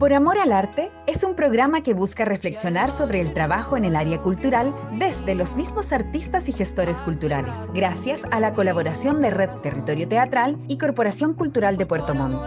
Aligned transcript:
Por 0.00 0.14
Amor 0.14 0.38
al 0.38 0.50
Arte 0.52 0.90
es 1.06 1.24
un 1.24 1.34
programa 1.34 1.82
que 1.82 1.92
busca 1.92 2.24
reflexionar 2.24 2.90
sobre 2.90 3.20
el 3.20 3.34
trabajo 3.34 3.76
en 3.76 3.84
el 3.84 3.94
área 3.94 4.16
cultural 4.22 4.74
desde 4.98 5.34
los 5.34 5.56
mismos 5.56 5.92
artistas 5.92 6.48
y 6.48 6.52
gestores 6.52 7.02
culturales, 7.02 7.68
gracias 7.74 8.22
a 8.30 8.40
la 8.40 8.54
colaboración 8.54 9.20
de 9.20 9.28
Red 9.28 9.50
Territorio 9.62 10.08
Teatral 10.08 10.56
y 10.68 10.78
Corporación 10.78 11.34
Cultural 11.34 11.76
de 11.76 11.84
Puerto 11.84 12.14
Montt. 12.14 12.40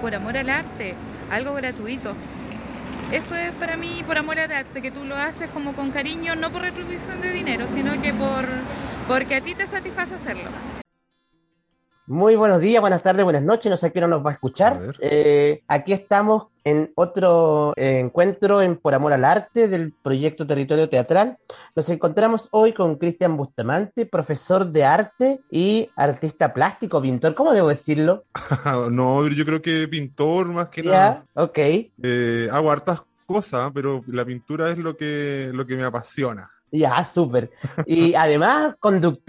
Por 0.00 0.14
amor 0.14 0.36
al 0.36 0.48
arte, 0.48 0.94
algo 1.32 1.54
gratuito. 1.54 2.14
Eso 3.10 3.34
es 3.34 3.50
para 3.54 3.76
mí 3.76 4.04
por 4.06 4.16
amor 4.16 4.38
al 4.38 4.52
arte, 4.52 4.80
que 4.80 4.92
tú 4.92 5.02
lo 5.02 5.16
haces 5.16 5.50
como 5.50 5.72
con 5.72 5.90
cariño, 5.90 6.36
no 6.36 6.50
por 6.52 6.62
retribución 6.62 7.20
de 7.20 7.32
dinero, 7.32 7.66
sino 7.74 8.00
que 8.00 8.14
por 8.14 8.46
porque 9.10 9.34
a 9.34 9.40
ti 9.40 9.56
te 9.56 9.66
satisface 9.66 10.14
hacerlo. 10.14 10.44
Muy 12.06 12.36
buenos 12.36 12.60
días, 12.60 12.80
buenas 12.80 13.02
tardes, 13.02 13.24
buenas 13.24 13.42
noches, 13.42 13.68
no 13.68 13.76
sé 13.76 13.90
quién 13.90 14.08
nos 14.08 14.24
va 14.24 14.30
a 14.30 14.34
escuchar. 14.34 14.94
Eh, 15.00 15.62
aquí 15.66 15.92
estamos 15.92 16.46
en 16.62 16.92
otro 16.94 17.72
eh, 17.76 17.98
encuentro 17.98 18.62
en 18.62 18.76
Por 18.76 18.94
Amor 18.94 19.12
al 19.12 19.24
Arte 19.24 19.66
del 19.66 19.92
proyecto 19.92 20.46
Territorio 20.46 20.88
Teatral. 20.88 21.38
Nos 21.74 21.88
encontramos 21.88 22.46
hoy 22.52 22.72
con 22.72 22.96
Cristian 22.96 23.36
Bustamante, 23.36 24.06
profesor 24.06 24.66
de 24.66 24.84
arte 24.84 25.40
y 25.50 25.88
artista 25.96 26.54
plástico, 26.54 27.02
pintor, 27.02 27.34
¿cómo 27.34 27.52
debo 27.52 27.68
decirlo? 27.68 28.22
no, 28.92 29.26
yo 29.26 29.44
creo 29.44 29.60
que 29.60 29.88
pintor 29.88 30.46
más 30.48 30.68
que 30.68 30.84
nada. 30.84 31.24
ok. 31.34 31.58
Eh, 31.58 32.48
hago 32.52 32.70
hartas 32.70 33.02
cosas, 33.26 33.72
pero 33.74 34.04
la 34.06 34.24
pintura 34.24 34.70
es 34.70 34.78
lo 34.78 34.96
que, 34.96 35.50
lo 35.52 35.66
que 35.66 35.76
me 35.76 35.82
apasiona. 35.82 36.48
Ya, 36.72 37.04
súper. 37.04 37.50
Y 37.86 38.14
además, 38.14 38.76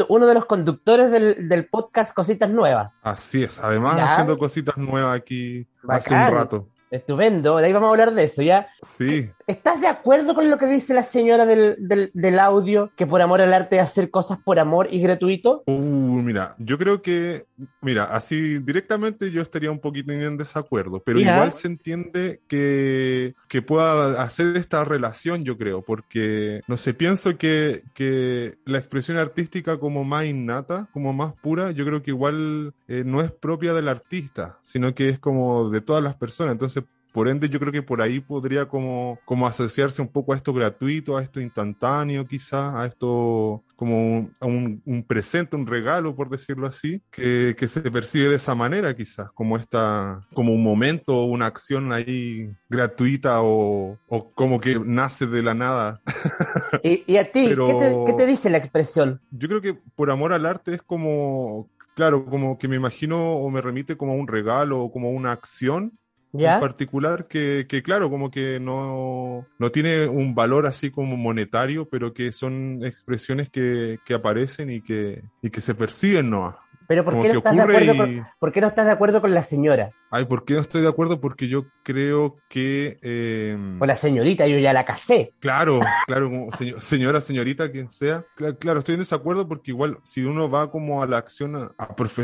uno 0.07 0.27
de 0.27 0.33
los 0.33 0.45
conductores 0.45 1.11
del, 1.11 1.67
podcast 1.71 2.13
Cositas 2.13 2.49
Nuevas. 2.49 2.99
Así 3.01 3.43
es, 3.43 3.59
además 3.59 3.99
haciendo 3.99 4.37
cositas 4.37 4.77
nuevas 4.77 5.15
aquí 5.15 5.67
hace 5.87 6.13
un 6.13 6.31
rato. 6.31 6.67
Estupendo, 6.91 7.55
de 7.55 7.67
ahí 7.67 7.71
vamos 7.71 7.87
a 7.87 7.91
hablar 7.91 8.13
de 8.13 8.25
eso, 8.25 8.41
¿ya? 8.41 8.67
Sí. 8.97 9.29
¿Estás 9.47 9.79
de 9.79 9.87
acuerdo 9.87 10.35
con 10.35 10.49
lo 10.49 10.57
que 10.57 10.65
dice 10.65 10.93
la 10.93 11.03
señora 11.03 11.45
del, 11.45 11.77
del, 12.13 12.39
audio, 12.39 12.91
que 12.97 13.07
por 13.07 13.21
amor 13.21 13.39
al 13.39 13.53
arte 13.53 13.77
es 13.77 13.81
hacer 13.81 14.09
cosas 14.11 14.39
por 14.39 14.59
amor 14.59 14.89
y 14.91 15.01
gratuito? 15.01 15.63
Uh, 15.67 16.21
mira, 16.21 16.53
yo 16.57 16.77
creo 16.77 17.01
que, 17.01 17.45
mira, 17.81 18.03
así 18.03 18.59
directamente 18.59 19.31
yo 19.31 19.41
estaría 19.41 19.71
un 19.71 19.79
poquito 19.79 20.11
en 20.11 20.35
desacuerdo, 20.37 21.01
pero 21.05 21.19
igual 21.19 21.53
se 21.53 21.67
entiende 21.67 22.41
que, 22.49 23.35
que 23.47 23.61
pueda 23.61 24.21
hacer 24.21 24.57
esta 24.57 24.83
relación, 24.83 25.45
yo 25.45 25.57
creo, 25.57 25.81
porque, 25.81 26.61
no 26.67 26.77
sé, 26.77 26.93
pienso 26.93 27.37
que, 27.37 27.83
que 27.93 28.55
la 28.65 28.79
expresión 28.79 29.17
artística 29.17 29.77
como 29.77 30.03
más 30.03 30.25
innata, 30.25 30.89
como 30.91 31.13
más 31.13 31.33
pura, 31.41 31.71
yo 31.71 31.85
creo 31.85 32.01
que 32.01 32.11
igual 32.11 32.73
eh, 32.89 33.03
no 33.05 33.21
es 33.21 33.31
propia 33.31 33.73
del 33.73 33.87
artista, 33.87 34.59
sino 34.61 34.93
que 34.93 35.07
es 35.09 35.19
como 35.19 35.69
de 35.69 35.79
todas 35.79 36.03
las 36.03 36.15
personas, 36.15 36.51
entonces 36.53 36.80
por 37.11 37.27
ende, 37.27 37.49
yo 37.49 37.59
creo 37.59 37.71
que 37.71 37.83
por 37.83 38.01
ahí 38.01 38.19
podría 38.19 38.67
como, 38.67 39.19
como 39.25 39.45
asociarse 39.45 40.01
un 40.01 40.07
poco 40.07 40.33
a 40.33 40.35
esto 40.35 40.53
gratuito, 40.53 41.17
a 41.17 41.21
esto 41.21 41.41
instantáneo 41.41 42.25
quizás, 42.25 42.75
a 42.75 42.85
esto 42.85 43.63
como 43.75 44.29
un, 44.41 44.81
un, 44.85 45.03
presente, 45.03 45.55
un 45.55 45.65
regalo, 45.65 46.15
por 46.15 46.29
decirlo 46.29 46.67
así, 46.67 47.01
que, 47.09 47.55
que, 47.57 47.67
se 47.67 47.81
percibe 47.89 48.29
de 48.29 48.35
esa 48.35 48.53
manera 48.53 48.95
quizás, 48.95 49.31
como 49.31 49.57
esta, 49.57 50.21
como 50.33 50.53
un 50.53 50.63
momento, 50.63 51.23
una 51.23 51.47
acción 51.47 51.91
ahí 51.91 52.51
gratuita 52.69 53.41
o, 53.41 53.97
o 54.07 54.31
como 54.31 54.59
que 54.59 54.79
nace 54.79 55.25
de 55.25 55.41
la 55.41 55.55
nada. 55.55 56.01
¿Y, 56.83 57.17
a 57.17 57.31
ti? 57.31 57.49
¿qué, 57.49 58.13
te, 58.17 58.25
dice 58.27 58.49
la 58.49 58.57
expresión? 58.57 59.19
Yo 59.31 59.47
creo 59.47 59.61
que 59.61 59.73
por 59.73 60.11
amor 60.11 60.31
al 60.31 60.45
arte 60.45 60.75
es 60.75 60.83
como, 60.83 61.67
claro, 61.95 62.25
como 62.25 62.57
que 62.57 62.67
me 62.67 62.75
imagino 62.75 63.33
o 63.33 63.49
me 63.49 63.61
remite 63.61 63.97
como 63.97 64.13
a 64.13 64.15
un 64.15 64.27
regalo 64.27 64.79
o 64.79 64.91
como 64.91 65.09
una 65.11 65.31
acción 65.31 65.97
en 66.33 66.59
particular 66.59 67.27
que, 67.27 67.65
que, 67.67 67.83
claro, 67.83 68.09
como 68.09 68.31
que 68.31 68.59
no, 68.59 69.47
no, 69.59 69.69
tiene 69.71 70.07
un 70.07 70.33
valor 70.33 70.65
así 70.65 70.91
como 70.91 71.17
monetario, 71.17 71.89
pero 71.89 72.13
que 72.13 72.31
son 72.31 72.83
expresiones 72.83 73.49
que, 73.49 73.99
que 74.05 74.13
aparecen 74.13 74.69
y 74.69 74.81
que, 74.81 75.23
y 75.41 75.49
que 75.49 75.61
se 75.61 75.75
perciben, 75.75 76.29
¿no? 76.29 76.55
Pero 76.91 77.05
¿por 77.05 77.21
qué, 77.21 77.29
no 77.29 77.37
estás 77.37 77.55
de 77.55 77.61
acuerdo 77.61 77.95
con, 77.95 78.27
¿por 78.37 78.51
qué 78.51 78.59
no 78.59 78.67
estás 78.67 78.85
de 78.85 78.91
acuerdo 78.91 79.21
con 79.21 79.33
la 79.33 79.43
señora? 79.43 79.91
Ay, 80.09 80.25
¿por 80.25 80.43
qué 80.43 80.55
no 80.55 80.59
estoy 80.59 80.81
de 80.81 80.89
acuerdo? 80.89 81.21
Porque 81.21 81.47
yo 81.47 81.63
creo 81.83 82.35
que... 82.49 82.99
Eh... 83.01 83.57
Con 83.79 83.87
la 83.87 83.95
señorita, 83.95 84.45
yo 84.45 84.59
ya 84.59 84.73
la 84.73 84.83
casé. 84.83 85.31
Claro, 85.39 85.79
claro, 86.05 86.49
señora, 86.81 87.21
señorita, 87.21 87.71
quien 87.71 87.89
sea. 87.89 88.25
Claro, 88.59 88.79
estoy 88.79 88.95
en 88.95 88.99
desacuerdo 88.99 89.47
porque 89.47 89.71
igual 89.71 89.99
si 90.03 90.25
uno 90.25 90.49
va 90.49 90.69
como 90.69 91.01
a 91.01 91.07
la 91.07 91.17
acción, 91.17 91.55
a, 91.55 91.71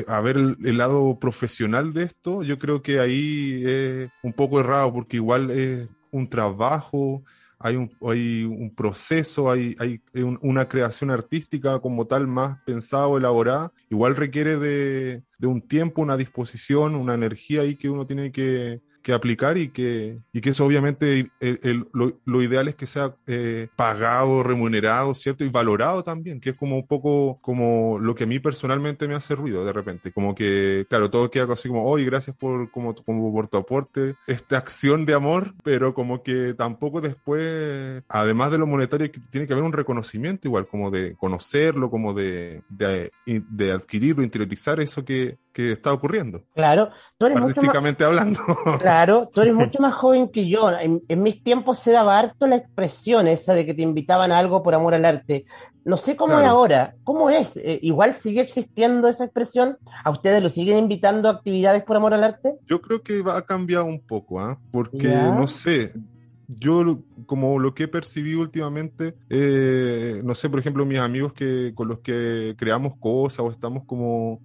a 0.08 0.20
ver 0.20 0.36
el, 0.36 0.58
el, 0.66 0.78
lado 0.78 1.18
profesional 1.18 1.94
de 1.94 2.04
esto, 2.04 2.44
yo 2.44 2.58
creo 2.58 2.82
que 2.82 3.00
ahí 3.00 3.64
es 3.66 4.10
un 4.22 4.34
poco 4.34 4.60
errado 4.60 4.92
porque 4.92 5.16
igual 5.16 5.50
es 5.50 5.90
un 6.12 6.28
trabajo, 6.30 7.24
hay 7.60 7.76
un, 7.76 7.92
hay 8.08 8.44
un 8.44 8.74
proceso, 8.74 9.52
hay, 9.52 9.76
hay 9.80 10.02
una 10.42 10.68
creación 10.68 11.12
artística 11.12 11.80
como 11.80 12.06
tal 12.06 12.28
más 12.28 12.60
pensada 12.66 13.08
o 13.08 13.18
elaborada, 13.18 13.72
igual 13.90 14.16
requiere 14.16 14.58
de, 14.58 15.24
de 15.38 15.48
un 15.48 15.62
tiempo, 15.62 16.02
una 16.02 16.18
disposición, 16.18 16.96
una 16.96 17.16
energía 17.16 17.62
ahí 17.62 17.76
que 17.76 17.90
uno 17.90 18.06
tiene 18.06 18.32
que, 18.32 18.82
que 19.08 19.14
aplicar 19.14 19.58
y 19.58 19.70
que, 19.70 20.20
y 20.34 20.42
que 20.42 20.50
eso 20.50 20.66
obviamente 20.66 21.32
lo, 22.26 22.42
ideal 22.42 22.68
es 22.68 22.76
que 22.76 22.86
sea 22.86 23.16
eh, 23.26 23.70
pagado, 23.78 24.44
remunerado, 24.44 25.14
¿cierto? 25.14 25.46
Y 25.46 25.50
valorado 25.50 26.04
también, 26.04 26.42
que 26.42 26.50
es 26.50 26.58
como 26.58 26.76
un 26.76 26.86
poco 26.86 27.40
como 27.40 28.00
lo 28.00 28.16
que 28.16 28.26
a 28.26 28.28
mí 28.28 28.40
personalmente 28.40 29.08
me 29.08 29.16
hace 29.16 29.34
ruido 29.34 29.64
de 29.64 29.72
repente, 29.72 30.12
como 30.12 30.36
que, 30.36 30.86
claro, 30.90 31.10
todo 31.10 31.32
queda 31.32 31.54
así 31.54 31.70
como, 31.70 31.86
oye, 31.86 32.04
gracias 32.04 32.36
por, 32.36 32.70
como, 32.70 32.94
como 32.96 33.32
por 33.32 33.48
tu 33.48 33.56
aporte, 33.56 34.16
esta 34.28 34.58
acción 34.58 35.06
de 35.06 35.14
amor, 35.14 35.54
pero 35.64 35.94
como 35.94 36.22
que 36.22 36.54
tampoco 36.54 37.00
después, 37.00 38.04
además 38.10 38.52
de 38.52 38.58
lo 38.58 38.68
monetario, 38.68 39.10
tiene 39.32 39.48
que 39.48 39.54
haber 39.54 39.64
un 39.64 39.72
reconocimiento 39.72 40.50
igual, 40.50 40.68
como 40.68 40.92
de 40.92 41.16
conocerlo, 41.16 41.90
como 41.90 42.14
de, 42.14 42.62
de, 42.68 43.10
de 43.26 43.72
adquirirlo, 43.72 44.22
interiorizar 44.22 44.82
eso 44.82 45.06
que, 45.06 45.38
que 45.58 45.72
está 45.72 45.92
ocurriendo. 45.92 46.44
Claro, 46.54 46.92
tú 47.18 47.26
eres 47.26 47.38
hablando. 48.04 48.40
Claro, 48.80 48.97
tú 49.34 49.42
eres 49.42 49.54
mucho 49.56 49.82
más 49.82 49.96
joven 49.96 50.30
que 50.30 50.48
yo. 50.48 50.70
En, 50.72 51.02
mis 51.22 51.44
tiempos 51.44 51.80
se 51.80 51.92
daba 51.92 52.18
harto 52.18 52.48
la 52.48 52.58
expresión 52.58 53.28
esa 53.28 53.54
de 53.54 53.66
que 53.66 53.74
te 53.74 53.82
invitaban 53.82 54.32
a 54.32 54.40
algo 54.40 54.64
por 54.64 54.74
amor 54.74 54.94
al 54.94 55.06
arte. 55.06 55.46
No 55.86 55.96
sé 55.96 56.18
cómo 56.18 56.38
es 56.40 56.46
ahora. 56.46 56.96
¿Cómo 57.04 57.30
es? 57.30 57.56
Eh, 57.58 57.80
¿Igual 57.82 58.16
sigue 58.16 58.42
existiendo 58.42 59.08
esa 59.08 59.24
expresión? 59.24 59.78
¿A 60.04 60.10
ustedes 60.10 60.44
lo 60.44 60.50
siguen 60.50 60.78
invitando 60.78 61.30
a 61.30 61.34
actividades 61.34 61.84
por 61.84 61.96
amor 61.96 62.14
al 62.14 62.26
arte? 62.26 62.58
Yo 62.68 62.82
creo 62.82 63.02
que 63.02 63.22
va 63.22 63.38
a 63.38 63.42
cambiar 63.44 63.84
un 63.84 64.02
poco, 64.02 64.42
¿ah? 64.42 64.60
Porque, 64.72 65.08
no 65.08 65.48
sé, 65.48 65.94
yo 66.48 67.00
como 67.26 67.58
lo 67.58 67.74
que 67.74 67.84
he 67.84 67.88
percibido 67.88 68.42
últimamente, 68.42 69.16
eh, 69.30 70.22
no 70.26 70.36
sé, 70.36 70.50
por 70.50 70.60
ejemplo, 70.60 70.86
mis 70.86 71.00
amigos 71.00 71.32
que 71.32 71.72
con 71.74 71.88
los 71.88 72.00
que 72.00 72.56
creamos 72.58 72.98
cosas 72.98 73.40
o 73.40 73.50
estamos 73.50 73.86
como 73.86 74.42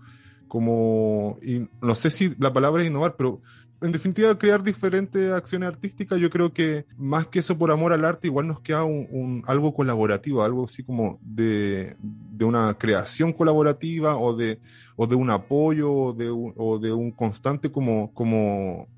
como, 0.53 1.39
y 1.43 1.67
no 1.81 1.95
sé 1.95 2.11
si 2.11 2.35
la 2.39 2.53
palabra 2.53 2.83
es 2.83 2.89
innovar, 2.91 3.17
pero 3.17 3.41
en 3.82 3.93
definitiva 3.93 4.38
crear 4.38 4.62
diferentes 4.62 5.31
acciones 5.32 5.69
artísticas, 5.69 6.19
yo 6.19 6.31
creo 6.31 6.53
que 6.53 6.87
más 6.97 7.26
que 7.26 7.41
eso 7.41 7.56
por 7.56 7.70
amor 7.70 7.93
al 7.93 8.04
arte, 8.04 8.28
igual 8.28 8.47
nos 8.47 8.60
queda 8.60 8.84
un, 8.84 9.43
algo 9.47 9.75
colaborativo, 9.75 10.43
algo 10.43 10.65
así 10.65 10.82
como 10.82 11.19
de, 11.22 11.97
de, 12.00 12.44
una 12.44 12.75
creación 12.75 13.32
colaborativa 13.32 14.16
o 14.16 14.34
de, 14.34 14.59
o 14.97 15.06
de 15.06 15.15
un 15.15 15.31
apoyo 15.31 15.93
o 15.93 16.12
de, 16.12 16.28
o 16.31 16.78
de 16.78 16.93
un 16.93 17.10
constante 17.10 17.70
como, 17.70 18.12
como 18.15 18.88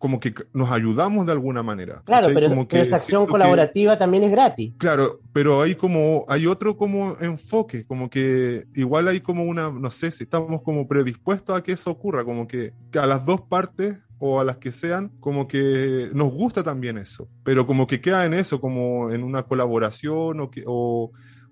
como 0.00 0.18
que 0.18 0.32
nos 0.54 0.70
ayudamos 0.70 1.26
de 1.26 1.32
alguna 1.32 1.62
manera. 1.62 2.00
Claro, 2.06 2.28
pero, 2.32 2.48
como 2.48 2.66
que 2.66 2.80
esa 2.80 2.96
acción 2.96 3.26
colaborativa 3.26 3.98
también 3.98 4.22
es 4.24 4.30
gratis. 4.30 4.72
Claro, 4.78 5.20
pero 5.34 5.60
hay 5.60 5.74
como, 5.74 6.24
hay 6.26 6.46
otro 6.46 6.74
como 6.78 7.18
enfoque, 7.20 7.84
como 7.84 8.08
que 8.08 8.64
igual 8.74 9.08
hay 9.08 9.20
como 9.20 9.44
una, 9.44 9.70
no 9.70 9.90
sé 9.90 10.10
si 10.10 10.24
estamos 10.24 10.62
como 10.62 10.88
predispuestos 10.88 11.54
a 11.54 11.62
que 11.62 11.72
eso 11.72 11.90
ocurra, 11.90 12.24
como 12.24 12.48
que, 12.48 12.72
a 12.98 13.06
las 13.06 13.26
dos 13.26 13.42
partes 13.42 13.98
o 14.20 14.38
a 14.38 14.44
las 14.44 14.58
que 14.58 14.70
sean, 14.70 15.08
como 15.18 15.48
que 15.48 16.10
nos 16.14 16.32
gusta 16.32 16.62
también 16.62 16.98
eso, 16.98 17.28
pero 17.42 17.66
como 17.66 17.88
que 17.88 18.00
queda 18.00 18.24
en 18.24 18.34
eso, 18.34 18.60
como 18.60 19.10
en 19.10 19.24
una 19.24 19.42
colaboración 19.42 20.40
o, 20.40 20.50
que, 20.50 20.62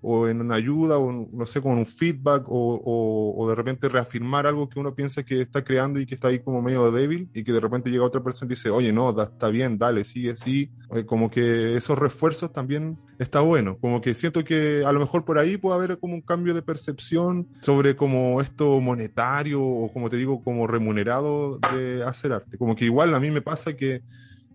o 0.01 0.27
en 0.27 0.41
una 0.41 0.55
ayuda, 0.55 0.97
o 0.97 1.27
no 1.31 1.45
sé, 1.45 1.61
con 1.61 1.77
un 1.77 1.85
feedback, 1.85 2.45
o, 2.47 3.33
o, 3.35 3.49
de 3.49 3.55
repente 3.55 3.89
reafirmar 3.89 4.47
algo 4.47 4.69
que 4.69 4.79
uno 4.79 4.95
piensa 4.95 5.23
que 5.23 5.41
está 5.41 5.63
creando 5.63 5.99
y 5.99 6.05
que 6.05 6.15
está 6.15 6.29
ahí 6.29 6.39
como 6.39 6.61
medio 6.61 6.91
débil, 6.91 7.29
y 7.33 7.43
que 7.43 7.51
de 7.51 7.59
repente 7.59 7.89
llega 7.89 8.05
otra 8.05 8.23
persona 8.23 8.47
y 8.47 8.55
dice, 8.55 8.69
oye, 8.69 8.93
no, 8.93 9.09
está 9.21 9.49
bien, 9.49 9.77
dale, 9.77 10.03
sigue 10.03 10.31
así. 10.31 10.71
Eh, 10.93 11.05
como 11.05 11.29
que 11.29 11.75
esos 11.75 11.97
refuerzos 11.97 12.53
también 12.53 12.97
está 13.19 13.41
bueno. 13.41 13.77
Como 13.77 14.01
que 14.01 14.15
siento 14.15 14.43
que 14.43 14.83
a 14.85 14.91
lo 14.91 14.99
mejor 14.99 15.25
por 15.25 15.37
ahí 15.37 15.57
puede 15.57 15.75
haber 15.75 15.99
como 15.99 16.15
un 16.15 16.21
cambio 16.21 16.53
de 16.53 16.61
percepción 16.61 17.47
sobre 17.61 17.95
como 17.95 18.41
esto 18.41 18.79
monetario, 18.79 19.61
o 19.61 19.91
como 19.91 20.09
te 20.09 20.17
digo, 20.17 20.43
como 20.43 20.65
remunerado 20.65 21.59
de 21.71 22.03
hacer 22.03 22.31
arte. 22.31 22.57
Como 22.57 22.75
que 22.75 22.85
igual 22.85 23.13
a 23.13 23.19
mí 23.19 23.29
me 23.29 23.41
pasa 23.41 23.75
que, 23.75 24.01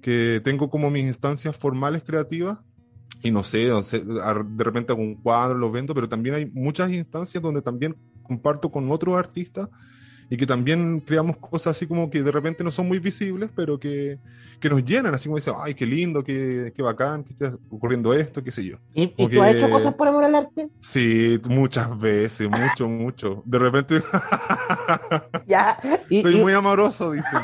que 0.00 0.40
tengo 0.43 0.69
como 0.69 0.90
mis 0.90 1.05
instancias 1.05 1.56
formales 1.56 2.02
creativas 2.02 2.58
y 3.22 3.31
no 3.31 3.43
sé, 3.43 3.70
de 3.70 4.64
repente 4.64 4.93
hago 4.93 5.00
un 5.00 5.14
cuadro, 5.14 5.56
lo 5.56 5.70
vendo, 5.70 5.94
pero 5.94 6.08
también 6.08 6.34
hay 6.34 6.46
muchas 6.46 6.90
instancias 6.90 7.43
donde 7.43 7.62
también 7.62 7.96
comparto 8.22 8.70
con 8.70 8.90
otros 8.90 9.16
artistas 9.16 9.70
y 10.34 10.36
que 10.36 10.46
también 10.46 10.98
creamos 10.98 11.36
cosas 11.36 11.76
así 11.76 11.86
como 11.86 12.10
que 12.10 12.20
de 12.20 12.32
repente 12.32 12.64
no 12.64 12.72
son 12.72 12.88
muy 12.88 12.98
visibles, 12.98 13.50
pero 13.54 13.78
que, 13.78 14.19
que 14.58 14.69
nos 14.69 14.84
llenan, 14.84 15.14
así 15.14 15.28
como 15.28 15.36
dicen, 15.36 15.54
ay, 15.60 15.75
qué 15.75 15.86
lindo, 15.86 16.25
qué, 16.25 16.72
qué 16.75 16.82
bacán, 16.82 17.22
que 17.22 17.34
esté 17.34 17.56
ocurriendo 17.70 18.12
esto, 18.12 18.42
qué 18.42 18.50
sé 18.50 18.64
yo. 18.64 18.78
¿Y, 18.94 19.06
tú 19.28 19.40
has 19.40 19.54
hecho 19.54 19.70
cosas 19.70 19.94
por 19.94 20.08
amor 20.08 20.25
al 20.25 20.34
arte? 20.34 20.70
Sí, 20.81 21.40
muchas 21.48 21.96
veces, 22.00 22.48
mucho, 22.50 22.88
mucho. 22.88 23.42
De 23.46 23.60
repente... 23.60 24.02
ya. 25.46 25.78
Soy 26.20 26.34
muy 26.34 26.52
amoroso, 26.52 27.12
dicen. 27.12 27.40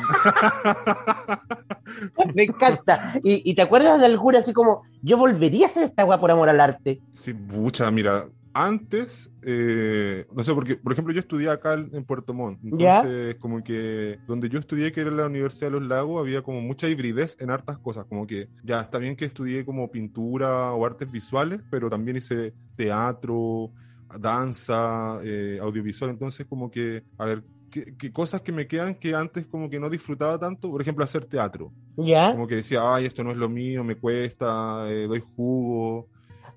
Me 2.35 2.43
encanta. 2.43 3.21
¿Y, 3.23 3.49
¿Y, 3.49 3.55
te 3.55 3.61
acuerdas 3.61 4.01
de 4.01 4.05
alguna 4.07 4.39
así 4.39 4.51
como, 4.51 4.81
yo 5.01 5.15
volvería 5.15 5.67
a 5.67 5.69
hacer 5.69 5.83
esta 5.83 6.01
agua 6.01 6.19
por 6.19 6.29
amor 6.29 6.49
al 6.49 6.59
arte? 6.59 6.99
Sí, 7.09 7.33
mucha, 7.33 7.89
mira, 7.89 8.25
antes, 8.53 9.31
eh, 9.43 10.25
no 10.33 10.43
sé, 10.43 10.53
porque, 10.53 10.75
por 10.75 10.91
ejemplo, 10.91 11.13
yo 11.13 11.19
estudié 11.19 11.49
acá 11.49 11.73
en 11.73 12.03
Puerto 12.03 12.33
Montt, 12.33 12.59
entonces, 12.63 13.35
como 13.35 13.63
que 13.63 14.19
donde 14.27 14.49
yo 14.49 14.59
estudié, 14.59 14.91
que 14.91 15.01
era 15.01 15.11
la 15.11 15.25
Universidad 15.25 15.67
de 15.67 15.79
los 15.79 15.87
Lagos, 15.87 16.21
había 16.21 16.41
como 16.41 16.61
mucha 16.61 16.89
hibridez 16.89 17.37
en 17.39 17.49
hartas 17.49 17.77
cosas, 17.77 18.05
como 18.05 18.27
que 18.27 18.49
ya 18.63 18.81
está 18.81 18.97
bien 18.97 19.15
que 19.15 19.25
estudié 19.25 19.65
como 19.65 19.89
pintura 19.89 20.73
o 20.73 20.85
artes 20.85 21.09
visuales, 21.09 21.61
pero 21.69 21.89
también 21.89 22.17
hice 22.17 22.53
teatro, 22.75 23.71
danza, 24.19 25.19
eh, 25.23 25.59
audiovisual, 25.61 26.11
entonces, 26.11 26.45
como 26.45 26.69
que, 26.69 27.03
a 27.17 27.25
ver, 27.25 27.43
¿qué, 27.69 28.11
cosas 28.11 28.41
que 28.41 28.51
me 28.51 28.67
quedan 28.67 28.95
que 28.95 29.15
antes 29.15 29.45
como 29.45 29.69
que 29.69 29.79
no 29.79 29.89
disfrutaba 29.89 30.37
tanto, 30.37 30.69
por 30.69 30.81
ejemplo, 30.81 31.03
hacer 31.05 31.25
teatro. 31.25 31.71
¿Ya? 31.95 32.31
Como 32.31 32.47
que 32.47 32.55
decía, 32.55 32.81
ay, 32.93 33.05
esto 33.05 33.23
no 33.23 33.31
es 33.31 33.37
lo 33.37 33.47
mío, 33.47 33.83
me 33.83 33.95
cuesta, 33.95 34.85
eh, 34.89 35.07
doy 35.07 35.21
jugo 35.35 36.09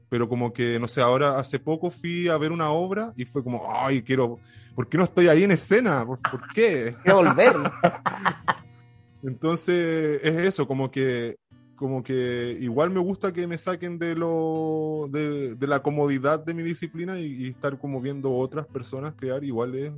pero 0.09 0.29
como 0.29 0.53
que, 0.53 0.79
no 0.79 0.89
sé, 0.89 1.01
ahora 1.01 1.39
hace 1.39 1.59
poco 1.59 1.91
fui 1.91 2.29
a 2.29 2.39
ver 2.39 2.53
una 2.53 2.71
obra 2.71 3.13
y 3.17 3.25
fue 3.25 3.43
como, 3.43 3.69
ay, 3.75 4.03
quiero, 4.03 4.39
¿por 4.75 4.89
qué 4.89 4.99
no 4.99 5.05
estoy 5.05 5.29
ahí 5.29 5.45
en 5.45 5.53
escena? 5.53 6.05
¿Por, 6.07 6.21
qué? 6.55 6.95
Quiero 7.03 7.19
volver. 7.19 7.57
Entonces, 9.23 10.21
es 10.23 10.35
eso, 10.37 10.69
como 10.69 10.91
que, 10.91 11.37
como 11.77 12.03
que 12.03 12.57
igual 12.61 12.91
me 12.91 13.01
gusta 13.01 13.33
que 13.33 13.47
me 13.47 13.59
saquen 13.59 13.99
de 13.99 14.15
lo, 14.15 15.09
de, 15.11 15.57
la 15.61 15.81
comodidad 15.81 16.45
de 16.45 16.55
mi 16.55 16.63
disciplina 16.63 17.19
y, 17.19 17.49
estar 17.49 17.79
como 17.79 18.01
viendo 18.01 18.33
otras 18.35 18.67
personas 18.67 19.15
crear, 19.17 19.43
igual 19.43 19.75
es 19.75 19.93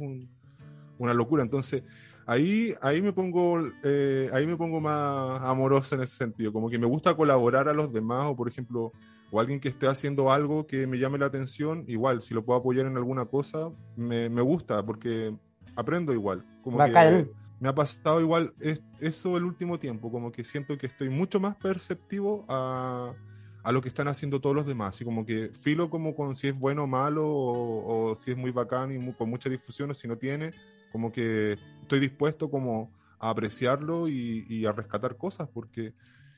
una 0.98 1.12
locura. 1.12 1.42
Entonces, 1.42 1.82
ahí, 2.26 2.74
ahí 2.80 3.02
me 3.02 3.12
pongo, 3.12 3.60
eh, 3.82 4.30
ahí 4.32 4.46
me 4.46 4.56
pongo 4.56 4.80
más 4.80 5.42
amoroso 5.42 5.94
en 5.94 6.02
ese 6.02 6.16
sentido, 6.16 6.52
como 6.52 6.68
que 6.68 6.78
me 6.78 6.86
gusta 6.86 7.14
colaborar 7.14 7.68
a 7.68 7.72
los 7.72 7.92
demás, 7.92 8.26
o 8.26 8.36
por 8.36 8.48
ejemplo, 8.48 8.92
o 9.30 9.40
alguien 9.40 9.60
que 9.60 9.68
esté 9.68 9.86
haciendo 9.86 10.30
algo 10.30 10.66
que 10.66 10.86
me 10.86 10.98
llame 10.98 11.18
la 11.18 11.26
atención, 11.26 11.84
igual, 11.88 12.22
si 12.22 12.34
lo 12.34 12.44
puedo 12.44 12.60
apoyar 12.60 12.86
en 12.86 12.96
alguna 12.96 13.26
cosa, 13.26 13.70
me, 13.96 14.28
me 14.28 14.42
gusta, 14.42 14.84
porque 14.84 15.34
aprendo 15.74 16.12
igual. 16.12 16.42
Como 16.62 16.78
que 16.84 17.28
me 17.58 17.68
ha 17.68 17.74
pasado 17.74 18.20
igual 18.20 18.52
eso 19.00 19.36
el 19.36 19.44
último 19.44 19.78
tiempo, 19.78 20.10
como 20.10 20.30
que 20.30 20.44
siento 20.44 20.76
que 20.76 20.86
estoy 20.86 21.08
mucho 21.08 21.40
más 21.40 21.56
perceptivo 21.56 22.44
a, 22.48 23.14
a 23.62 23.72
lo 23.72 23.80
que 23.80 23.88
están 23.88 24.08
haciendo 24.08 24.40
todos 24.40 24.54
los 24.54 24.66
demás, 24.66 25.00
y 25.00 25.04
como 25.04 25.24
que 25.24 25.50
filo 25.52 25.90
como 25.90 26.14
con 26.14 26.36
si 26.36 26.48
es 26.48 26.58
bueno 26.58 26.84
o 26.84 26.86
malo, 26.86 27.24
o, 27.26 28.14
si 28.16 28.30
es 28.30 28.36
muy 28.36 28.50
bacán 28.50 28.92
y 28.92 29.12
con 29.12 29.30
mucha 29.30 29.48
difusión, 29.48 29.90
o 29.90 29.94
si 29.94 30.06
no 30.06 30.16
tiene, 30.16 30.50
como 30.92 31.10
que 31.10 31.56
estoy 31.82 32.00
dispuesto 32.00 32.50
como 32.50 32.92
a 33.18 33.30
apreciarlo 33.30 34.08
y, 34.08 34.46
y 34.48 34.66
a 34.66 34.72
rescatar 34.72 35.16
cosas, 35.16 35.48
porque 35.48 35.94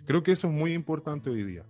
creo 0.06 0.22
que 0.22 0.32
eso 0.32 0.46
es 0.46 0.54
muy 0.54 0.72
importante 0.72 1.28
hoy 1.28 1.42
día. 1.42 1.64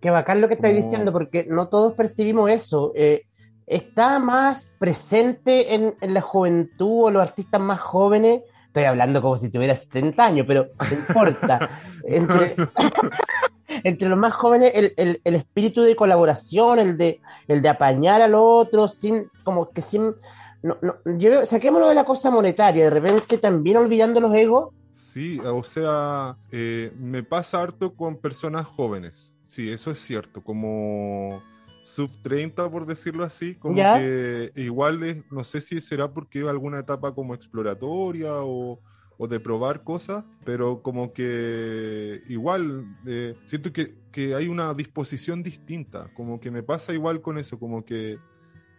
Qué 0.00 0.10
bacán 0.10 0.40
lo 0.40 0.48
que 0.48 0.54
estáis 0.54 0.76
diciendo, 0.76 1.12
porque 1.12 1.44
no 1.44 1.68
todos 1.68 1.94
percibimos 1.94 2.50
eso. 2.50 2.92
Eh, 2.94 3.26
está 3.66 4.18
más 4.18 4.76
presente 4.78 5.74
en, 5.74 5.94
la 6.00 6.20
juventud 6.20 7.06
o 7.06 7.10
los 7.10 7.22
artistas 7.22 7.60
más 7.60 7.80
jóvenes. 7.80 8.42
Estoy 8.66 8.84
hablando 8.84 9.20
como 9.20 9.36
si 9.38 9.50
tuviera 9.50 9.74
70 9.74 10.24
años, 10.24 10.46
pero 10.46 10.68
no 10.78 10.96
importa. 10.96 11.70
Entre, 13.84 14.08
los 14.08 14.18
más 14.18 14.32
jóvenes, 14.34 14.72
el, 14.74 15.20
espíritu 15.24 15.82
de 15.82 15.94
colaboración, 15.94 16.78
el 16.78 16.96
de, 16.96 17.20
el 17.48 17.60
de 17.60 17.68
apañar 17.68 18.22
al 18.22 18.34
otro, 18.34 18.88
sin, 18.88 19.28
como 19.44 19.70
que 19.70 19.82
sin. 19.82 20.14
No, 20.62 20.76
no, 20.80 21.46
saquémoslo 21.46 21.88
de 21.88 21.94
la 21.94 22.04
cosa 22.04 22.30
monetaria, 22.30 22.84
de 22.84 22.90
repente 22.90 23.38
también 23.38 23.76
olvidando 23.76 24.20
los 24.20 24.34
egos. 24.34 24.72
Sí, 24.92 25.38
o 25.44 25.62
sea, 25.62 26.36
eh, 26.50 26.92
me 26.98 27.22
pasa 27.22 27.62
harto 27.62 27.94
con 27.94 28.16
personas 28.16 28.66
jóvenes 28.66 29.37
Sí, 29.48 29.70
eso 29.70 29.90
es 29.90 29.98
cierto, 30.00 30.44
como 30.44 31.42
sub 31.82 32.10
30 32.22 32.70
por 32.70 32.84
decirlo 32.84 33.24
así, 33.24 33.54
como 33.54 33.76
que 33.76 34.52
igual 34.56 35.02
es, 35.02 35.32
no 35.32 35.42
sé 35.42 35.62
si 35.62 35.80
será 35.80 36.12
porque 36.12 36.46
alguna 36.46 36.80
etapa 36.80 37.14
como 37.14 37.34
exploratoria 37.34 38.30
o, 38.34 38.78
de 39.26 39.40
probar 39.40 39.84
cosas, 39.84 40.22
pero 40.44 40.82
como 40.82 41.14
que 41.14 42.20
igual 42.28 42.94
eh, 43.06 43.36
siento 43.46 43.72
que, 43.72 43.96
que, 44.12 44.34
hay 44.34 44.48
una 44.48 44.74
disposición 44.74 45.42
distinta, 45.42 46.12
como 46.12 46.40
que 46.40 46.50
me 46.50 46.62
pasa 46.62 46.92
igual 46.92 47.22
con 47.22 47.38
eso, 47.38 47.58
como 47.58 47.86
que 47.86 48.18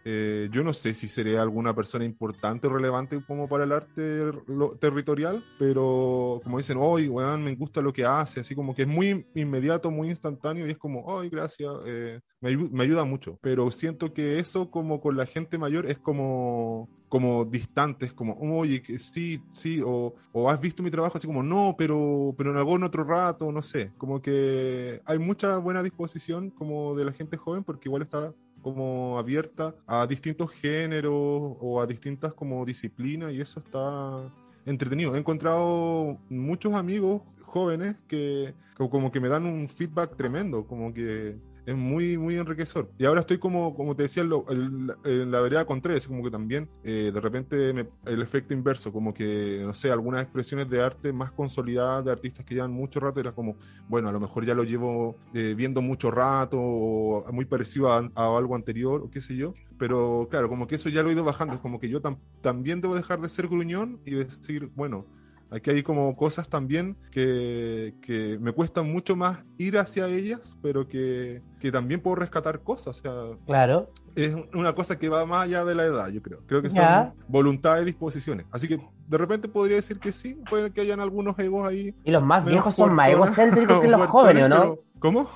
eh, 0.04 0.48
yo 0.50 0.62
no 0.62 0.72
sé 0.72 0.94
si 0.94 1.08
sería 1.08 1.42
alguna 1.42 1.74
persona 1.74 2.04
importante 2.04 2.66
o 2.66 2.70
relevante 2.70 3.22
como 3.26 3.48
para 3.48 3.64
el 3.64 3.72
arte 3.72 4.32
territorial, 4.80 5.42
pero 5.58 6.40
como 6.42 6.58
dicen, 6.58 6.78
hoy, 6.80 7.08
weón, 7.08 7.44
me 7.44 7.54
gusta 7.54 7.82
lo 7.82 7.92
que 7.92 8.04
hace, 8.04 8.40
así 8.40 8.54
como 8.54 8.74
que 8.74 8.82
es 8.82 8.88
muy 8.88 9.26
inmediato, 9.34 9.90
muy 9.90 10.08
instantáneo 10.08 10.66
y 10.66 10.70
es 10.70 10.78
como, 10.78 11.18
ay, 11.18 11.28
gracias, 11.28 11.72
eh, 11.86 12.20
me, 12.40 12.82
ayuda 12.82 13.04
mucho. 13.04 13.38
Pero 13.42 13.70
siento 13.70 14.12
que 14.14 14.38
eso 14.38 14.70
como 14.70 15.00
con 15.00 15.16
la 15.16 15.26
gente 15.26 15.58
mayor 15.58 15.86
es 15.86 15.98
como 15.98 16.88
como 17.10 17.44
distantes, 17.44 18.12
como, 18.12 18.38
oye, 18.38 18.82
que 18.82 19.00
sí, 19.00 19.42
sí, 19.50 19.82
o, 19.84 20.14
o, 20.30 20.48
has 20.48 20.60
visto 20.60 20.80
mi 20.80 20.92
trabajo 20.92 21.18
así 21.18 21.26
como, 21.26 21.42
no, 21.42 21.74
pero, 21.76 22.32
pero 22.38 22.52
no 22.52 22.60
hago 22.60 22.76
en 22.76 22.84
otro 22.84 23.02
rato, 23.02 23.50
no 23.50 23.62
sé, 23.62 23.92
como 23.98 24.22
que 24.22 25.02
hay 25.04 25.18
mucha 25.18 25.58
buena 25.58 25.82
disposición 25.82 26.50
como 26.50 26.94
de 26.94 27.04
la 27.04 27.12
gente 27.12 27.36
joven 27.36 27.64
porque 27.64 27.88
igual 27.88 28.02
está 28.02 28.32
como 28.62 29.18
abierta 29.18 29.74
a 29.86 30.06
distintos 30.06 30.50
géneros 30.52 31.12
o 31.14 31.80
a 31.80 31.86
distintas 31.86 32.32
como 32.32 32.64
disciplinas 32.64 33.32
y 33.32 33.40
eso 33.40 33.60
está 33.60 34.30
entretenido. 34.66 35.14
He 35.14 35.18
encontrado 35.18 36.18
muchos 36.28 36.74
amigos 36.74 37.22
jóvenes 37.42 37.96
que 38.08 38.54
como 38.76 39.12
que 39.12 39.20
me 39.20 39.28
dan 39.28 39.44
un 39.44 39.68
feedback 39.68 40.16
tremendo, 40.16 40.66
como 40.66 40.94
que 40.94 41.36
es 41.66 41.76
muy, 41.76 42.18
muy 42.18 42.36
enriquecedor. 42.36 42.90
Y 42.98 43.04
ahora 43.04 43.20
estoy 43.20 43.38
como, 43.38 43.74
como 43.74 43.94
te 43.94 44.04
decía, 44.04 44.22
en, 44.22 45.30
la 45.30 45.40
vereda 45.40 45.64
con 45.64 45.80
tres, 45.80 46.06
como 46.06 46.22
que 46.22 46.30
también 46.30 46.68
eh, 46.84 47.10
de 47.12 47.20
repente 47.20 47.70
el 48.06 48.22
efecto 48.22 48.54
inverso, 48.54 48.92
como 48.92 49.14
que, 49.14 49.62
no 49.64 49.74
sé, 49.74 49.90
algunas 49.90 50.22
expresiones 50.22 50.68
de 50.68 50.80
arte 50.80 51.12
más 51.12 51.32
consolidadas 51.32 52.04
de 52.04 52.12
artistas 52.12 52.44
que 52.44 52.54
llevan 52.54 52.72
mucho 52.72 53.00
rato, 53.00 53.20
era 53.20 53.32
como, 53.32 53.56
bueno, 53.88 54.08
a 54.08 54.12
lo 54.12 54.20
mejor 54.20 54.44
ya 54.44 54.54
lo 54.54 54.64
llevo 54.64 55.16
eh, 55.34 55.54
viendo 55.56 55.82
mucho 55.82 56.10
rato 56.10 56.58
o 56.60 57.32
muy 57.32 57.44
parecido 57.44 57.92
a, 57.92 58.10
algo 58.14 58.54
anterior 58.54 59.02
o 59.02 59.10
qué 59.10 59.20
sé 59.20 59.36
yo. 59.36 59.52
Pero 59.78 60.28
claro, 60.30 60.48
como 60.48 60.66
que 60.66 60.74
eso 60.74 60.88
ya 60.88 61.02
lo 61.02 61.10
he 61.10 61.12
ido 61.12 61.24
bajando, 61.24 61.54
es 61.54 61.60
como 61.60 61.80
que 61.80 61.88
yo 61.88 62.00
también 62.42 62.80
debo 62.80 62.94
dejar 62.94 63.20
de 63.20 63.28
ser 63.28 63.48
gruñón 63.48 64.00
y 64.04 64.12
decir, 64.12 64.70
bueno, 64.74 65.06
Aquí 65.52 65.70
hay 65.70 65.82
como 65.82 66.14
cosas 66.14 66.48
también 66.48 66.96
que, 67.10 67.94
que, 68.02 68.38
me 68.40 68.52
cuestan 68.52 68.90
mucho 68.90 69.16
más 69.16 69.44
ir 69.58 69.78
hacia 69.78 70.06
ellas, 70.06 70.56
pero 70.62 70.86
que, 70.86 71.42
que, 71.58 71.72
también 71.72 72.00
puedo 72.00 72.16
rescatar 72.16 72.60
cosas. 72.60 72.98
O 72.98 73.02
sea, 73.02 73.12
claro. 73.46 73.90
Es 74.14 74.34
una 74.54 74.74
cosa 74.74 74.98
que 74.98 75.08
va 75.08 75.26
más 75.26 75.44
allá 75.44 75.64
de 75.64 75.74
la 75.74 75.84
edad, 75.84 76.08
yo 76.08 76.22
creo. 76.22 76.40
Creo 76.46 76.62
que 76.62 76.70
son 76.70 77.12
voluntad 77.26 77.80
y 77.80 77.84
disposiciones. 77.84 78.46
Así 78.52 78.68
que 78.68 78.80
de 79.08 79.18
repente 79.18 79.48
podría 79.48 79.76
decir 79.76 79.98
que 79.98 80.12
sí, 80.12 80.40
puede 80.48 80.70
que 80.70 80.82
hayan 80.82 81.00
algunos 81.00 81.36
egos 81.38 81.66
ahí. 81.66 81.94
Y 82.04 82.12
los 82.12 82.22
más 82.22 82.44
viejos 82.44 82.76
son 82.76 82.94
más 82.94 83.10
egocéntricos 83.10 83.80
que 83.80 83.88
los 83.88 84.06
jóvenes, 84.06 84.48
¿no? 84.48 84.78
¿Cómo? 85.00 85.28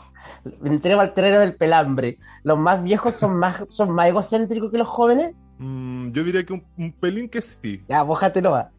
Entrego 0.62 1.00
al 1.00 1.14
terreno 1.14 1.40
del 1.40 1.56
pelambre. 1.56 2.18
¿Los 2.44 2.58
más 2.58 2.82
viejos 2.84 3.14
son 3.14 3.36
más, 3.36 3.62
son 3.70 3.90
más 3.90 4.08
egocéntricos 4.08 4.70
que 4.70 4.78
los 4.78 4.88
jóvenes? 4.88 5.34
Mm, 5.58 6.12
yo 6.12 6.22
diría 6.24 6.44
que 6.44 6.52
un, 6.52 6.92
pelín 6.92 7.28
que 7.28 7.40
sí. 7.40 7.82
Ya, 7.88 8.02
bójatelo. 8.02 8.52
va. 8.52 8.70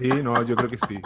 Sí, 0.00 0.08
no, 0.22 0.42
yo 0.42 0.56
creo 0.56 0.70
que 0.70 0.78
sí. 0.78 1.00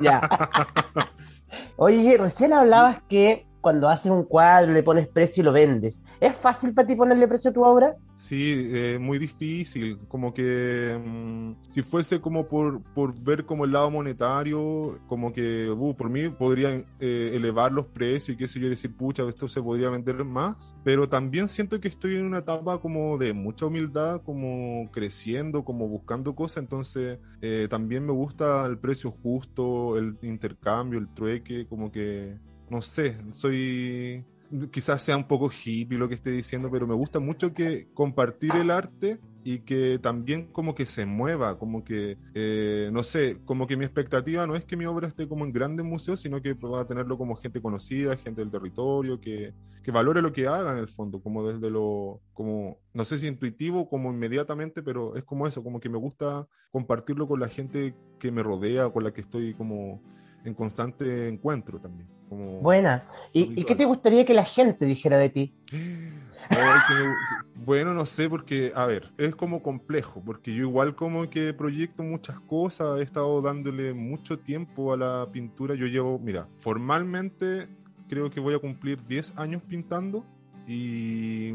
ya. 0.00 0.20
Oye, 1.76 2.16
recién 2.18 2.52
hablabas 2.52 3.02
que 3.08 3.46
cuando 3.62 3.88
haces 3.88 4.10
un 4.10 4.24
cuadro, 4.24 4.72
le 4.72 4.82
pones 4.82 5.06
precio 5.06 5.40
y 5.40 5.44
lo 5.44 5.52
vendes. 5.52 6.02
¿Es 6.20 6.34
fácil 6.34 6.74
para 6.74 6.86
ti 6.86 6.96
ponerle 6.96 7.28
precio 7.28 7.50
a 7.50 7.54
tu 7.54 7.64
obra? 7.64 7.94
Sí, 8.12 8.70
eh, 8.72 8.98
muy 9.00 9.18
difícil. 9.18 10.00
Como 10.08 10.34
que 10.34 11.00
mm, 11.02 11.70
si 11.70 11.82
fuese 11.82 12.20
como 12.20 12.48
por, 12.48 12.82
por 12.92 13.18
ver 13.20 13.46
como 13.46 13.64
el 13.64 13.72
lado 13.72 13.88
monetario, 13.90 14.98
como 15.06 15.32
que 15.32 15.70
uh, 15.70 15.94
por 15.94 16.10
mí 16.10 16.28
podrían 16.28 16.84
eh, 16.98 17.30
elevar 17.34 17.72
los 17.72 17.86
precios 17.86 18.34
y 18.34 18.36
qué 18.36 18.48
sé 18.48 18.58
yo, 18.58 18.68
decir, 18.68 18.96
pucha, 18.96 19.22
esto 19.28 19.46
se 19.46 19.62
podría 19.62 19.90
vender 19.90 20.24
más. 20.24 20.74
Pero 20.82 21.08
también 21.08 21.46
siento 21.46 21.80
que 21.80 21.86
estoy 21.86 22.16
en 22.16 22.26
una 22.26 22.38
etapa 22.38 22.80
como 22.80 23.16
de 23.16 23.32
mucha 23.32 23.66
humildad, 23.66 24.22
como 24.22 24.90
creciendo, 24.90 25.64
como 25.64 25.86
buscando 25.86 26.34
cosas. 26.34 26.64
Entonces 26.64 27.20
eh, 27.40 27.68
también 27.70 28.04
me 28.04 28.12
gusta 28.12 28.66
el 28.66 28.76
precio 28.78 29.12
justo, 29.12 29.96
el 29.96 30.18
intercambio, 30.22 30.98
el 30.98 31.14
trueque, 31.14 31.66
como 31.68 31.92
que 31.92 32.38
no 32.72 32.80
sé, 32.80 33.18
soy 33.32 34.24
quizás 34.70 35.02
sea 35.02 35.16
un 35.16 35.24
poco 35.24 35.50
hippie 35.50 35.98
lo 35.98 36.08
que 36.08 36.14
esté 36.14 36.30
diciendo, 36.30 36.70
pero 36.70 36.86
me 36.86 36.94
gusta 36.94 37.20
mucho 37.20 37.52
que 37.52 37.88
compartir 37.92 38.54
el 38.54 38.70
arte 38.70 39.18
y 39.44 39.60
que 39.60 39.98
también 39.98 40.46
como 40.52 40.74
que 40.74 40.86
se 40.86 41.04
mueva, 41.04 41.58
como 41.58 41.84
que, 41.84 42.16
eh, 42.34 42.88
no 42.92 43.02
sé, 43.02 43.38
como 43.44 43.66
que 43.66 43.76
mi 43.76 43.84
expectativa 43.84 44.46
no 44.46 44.54
es 44.54 44.64
que 44.64 44.76
mi 44.76 44.86
obra 44.86 45.08
esté 45.08 45.28
como 45.28 45.44
en 45.44 45.52
grandes 45.52 45.84
museos, 45.84 46.20
sino 46.20 46.40
que 46.40 46.54
va 46.54 46.80
a 46.80 46.86
tenerlo 46.86 47.18
como 47.18 47.36
gente 47.36 47.60
conocida, 47.60 48.16
gente 48.16 48.40
del 48.40 48.50
territorio, 48.50 49.20
que, 49.20 49.52
que 49.82 49.90
valore 49.90 50.22
lo 50.22 50.32
que 50.32 50.46
haga 50.46 50.72
en 50.72 50.78
el 50.78 50.88
fondo, 50.88 51.20
como 51.20 51.46
desde 51.46 51.70
lo, 51.70 52.20
como, 52.32 52.78
no 52.94 53.04
sé 53.04 53.18
si 53.18 53.26
intuitivo, 53.26 53.86
como 53.86 54.12
inmediatamente, 54.12 54.82
pero 54.82 55.14
es 55.16 55.24
como 55.24 55.46
eso, 55.46 55.62
como 55.62 55.78
que 55.78 55.88
me 55.88 55.98
gusta 55.98 56.46
compartirlo 56.70 57.26
con 57.26 57.40
la 57.40 57.48
gente 57.48 57.94
que 58.18 58.30
me 58.30 58.42
rodea, 58.42 58.90
con 58.90 59.04
la 59.04 59.12
que 59.12 59.22
estoy 59.22 59.54
como 59.54 60.02
en 60.44 60.54
constante 60.54 61.28
encuentro 61.28 61.78
también. 61.78 62.08
Como 62.28 62.60
Buena. 62.60 63.02
¿Y, 63.32 63.60
¿Y, 63.60 63.64
qué 63.64 63.74
te 63.74 63.84
gustaría 63.84 64.24
que 64.24 64.34
la 64.34 64.44
gente 64.44 64.86
dijera 64.86 65.18
de 65.18 65.28
ti? 65.28 65.54
bueno, 67.64 67.94
no 67.94 68.06
sé, 68.06 68.28
porque, 68.28 68.72
a 68.74 68.86
ver, 68.86 69.12
es 69.18 69.34
como 69.34 69.62
complejo, 69.62 70.22
porque 70.24 70.54
yo 70.54 70.62
igual 70.62 70.94
como 70.94 71.28
que 71.28 71.52
proyecto 71.52 72.02
muchas 72.02 72.40
cosas, 72.40 73.00
he 73.00 73.02
estado 73.02 73.40
dándole 73.42 73.94
mucho 73.94 74.38
tiempo 74.38 74.92
a 74.92 74.96
la 74.96 75.28
pintura. 75.30 75.74
Yo 75.74 75.86
llevo, 75.86 76.18
mira, 76.18 76.48
formalmente 76.58 77.68
creo 78.08 78.30
que 78.30 78.40
voy 78.40 78.54
a 78.54 78.58
cumplir 78.58 79.02
10 79.06 79.38
años 79.38 79.62
pintando 79.62 80.24
y, 80.66 81.54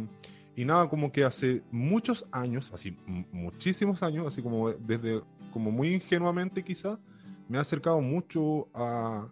y 0.55 0.65
nada, 0.65 0.89
como 0.89 1.11
que 1.11 1.23
hace 1.23 1.61
muchos 1.71 2.25
años, 2.31 2.71
así 2.73 2.97
muchísimos 3.31 4.01
años, 4.01 4.25
así 4.25 4.41
como 4.41 4.71
desde, 4.71 5.21
como 5.53 5.71
muy 5.71 5.93
ingenuamente 5.93 6.63
quizá, 6.63 6.97
me 7.49 7.57
ha 7.57 7.61
acercado 7.61 8.01
mucho 8.01 8.67
a 8.73 9.29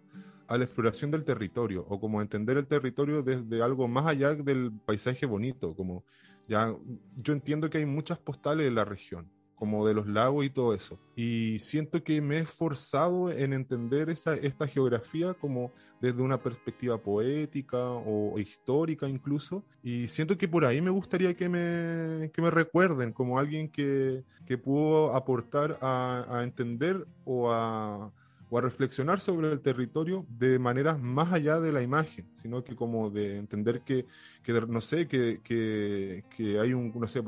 a 0.48 0.56
la 0.56 0.64
exploración 0.64 1.10
del 1.10 1.24
territorio 1.24 1.84
o 1.88 1.98
como 1.98 2.22
entender 2.22 2.56
el 2.56 2.66
territorio 2.66 3.22
desde 3.22 3.62
algo 3.62 3.88
más 3.88 4.06
allá 4.06 4.34
del 4.34 4.72
paisaje 4.84 5.26
bonito, 5.26 5.74
como 5.74 6.04
ya 6.48 6.74
yo 7.16 7.32
entiendo 7.32 7.68
que 7.68 7.78
hay 7.78 7.86
muchas 7.86 8.18
postales 8.18 8.68
en 8.68 8.74
la 8.74 8.84
región, 8.84 9.28
como 9.56 9.86
de 9.86 9.94
los 9.94 10.06
lagos 10.06 10.44
y 10.44 10.50
todo 10.50 10.74
eso. 10.74 10.98
Y 11.16 11.58
siento 11.58 12.04
que 12.04 12.20
me 12.20 12.36
he 12.36 12.40
esforzado 12.40 13.30
en 13.32 13.52
entender 13.52 14.10
esta, 14.10 14.34
esta 14.34 14.66
geografía 14.66 15.34
como 15.34 15.72
desde 16.00 16.22
una 16.22 16.38
perspectiva 16.38 16.98
poética 16.98 17.78
o, 17.78 18.38
histórica 18.38 19.08
incluso. 19.08 19.64
Y 19.82 20.08
siento 20.08 20.36
que 20.36 20.46
por 20.46 20.64
ahí 20.64 20.80
me 20.80 20.90
gustaría 20.90 21.34
que 21.34 21.48
me, 21.48 22.30
que 22.32 22.42
me 22.42 22.50
recuerden 22.50 23.12
como 23.12 23.38
alguien 23.38 23.68
que, 23.68 24.22
que 24.46 24.58
pudo 24.58 25.14
aportar 25.14 25.78
a, 25.80 26.26
a 26.28 26.44
entender 26.44 27.06
o 27.24 27.50
a 27.50 28.12
o 28.48 28.58
a 28.58 28.60
reflexionar 28.60 29.20
sobre 29.20 29.50
el 29.52 29.60
territorio 29.60 30.24
de 30.28 30.58
maneras 30.58 31.00
más 31.00 31.32
allá 31.32 31.58
de 31.60 31.72
la 31.72 31.82
imagen, 31.82 32.26
sino 32.40 32.62
que 32.62 32.76
como 32.76 33.10
de 33.10 33.38
entender 33.38 33.80
que, 33.80 34.06
que 34.42 34.52
no 34.52 34.80
sé, 34.80 35.08
que, 35.08 35.40
que, 35.42 36.24
que, 36.30 36.58
hay 36.60 36.72
un, 36.72 36.92
no 36.94 37.08
sé, 37.08 37.22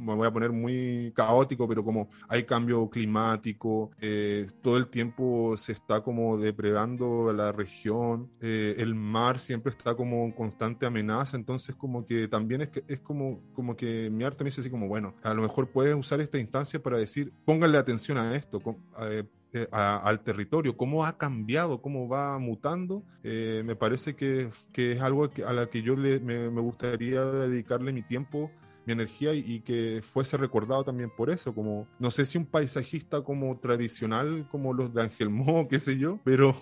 me 0.00 0.14
voy 0.14 0.26
a 0.26 0.32
poner 0.32 0.52
muy 0.52 1.12
caótico, 1.14 1.68
pero 1.68 1.84
como 1.84 2.08
hay 2.28 2.44
cambio 2.44 2.88
climático, 2.88 3.90
eh, 4.00 4.46
todo 4.62 4.76
el 4.76 4.88
tiempo 4.88 5.56
se 5.56 5.72
está 5.72 6.02
como 6.02 6.38
depredando 6.38 7.32
la 7.32 7.52
región, 7.52 8.30
eh, 8.40 8.74
el 8.78 8.94
mar 8.94 9.38
siempre 9.38 9.70
está 9.70 9.94
como 9.94 10.24
en 10.24 10.32
constante 10.32 10.86
amenaza, 10.86 11.36
entonces 11.36 11.74
como 11.74 12.04
que 12.04 12.28
también 12.28 12.62
es, 12.62 12.68
que, 12.68 12.84
es 12.88 13.00
como, 13.00 13.40
como 13.52 13.76
que 13.76 14.10
mi 14.10 14.24
arte 14.24 14.44
me 14.44 14.48
dice 14.48 14.60
así 14.60 14.70
como, 14.70 14.88
bueno, 14.88 15.14
a 15.22 15.34
lo 15.34 15.42
mejor 15.42 15.68
puedes 15.68 15.94
usar 15.94 16.20
esta 16.20 16.38
instancia 16.38 16.82
para 16.82 16.98
decir, 16.98 17.32
pónganle 17.44 17.78
atención 17.78 18.18
a 18.18 18.34
esto, 18.34 18.60
eh, 19.00 19.24
eh, 19.52 19.66
al 19.72 20.20
territorio, 20.20 20.76
cómo 20.76 21.04
ha 21.04 21.18
cambiado, 21.18 21.82
cómo 21.82 22.08
va 22.08 22.38
mutando, 22.38 23.02
eh, 23.24 23.62
me 23.64 23.74
parece 23.74 24.14
que, 24.14 24.48
que, 24.72 24.92
es 24.92 25.00
algo 25.00 25.28
a 25.44 25.52
la 25.52 25.66
que 25.66 25.82
yo 25.82 25.96
le, 25.96 26.20
me, 26.20 26.50
me, 26.50 26.60
gustaría 26.60 27.24
dedicarle 27.24 27.92
mi 27.92 28.02
tiempo, 28.02 28.52
energía 28.92 29.34
y, 29.34 29.44
y, 29.46 29.60
que 29.60 30.00
fuese 30.02 30.36
recordado 30.36 30.84
también 30.84 31.10
por 31.10 31.30
eso, 31.30 31.54
como 31.54 31.86
no 31.98 32.10
sé 32.10 32.24
si 32.24 32.38
un 32.38 32.46
paisajista 32.46 33.22
como 33.22 33.58
tradicional, 33.58 34.46
como 34.50 34.72
los 34.72 34.92
de 34.94 35.02
Ángel 35.02 35.30
Mo, 35.30 35.68
qué 35.68 35.80
sé 35.80 35.98
yo, 35.98 36.18
pero 36.24 36.54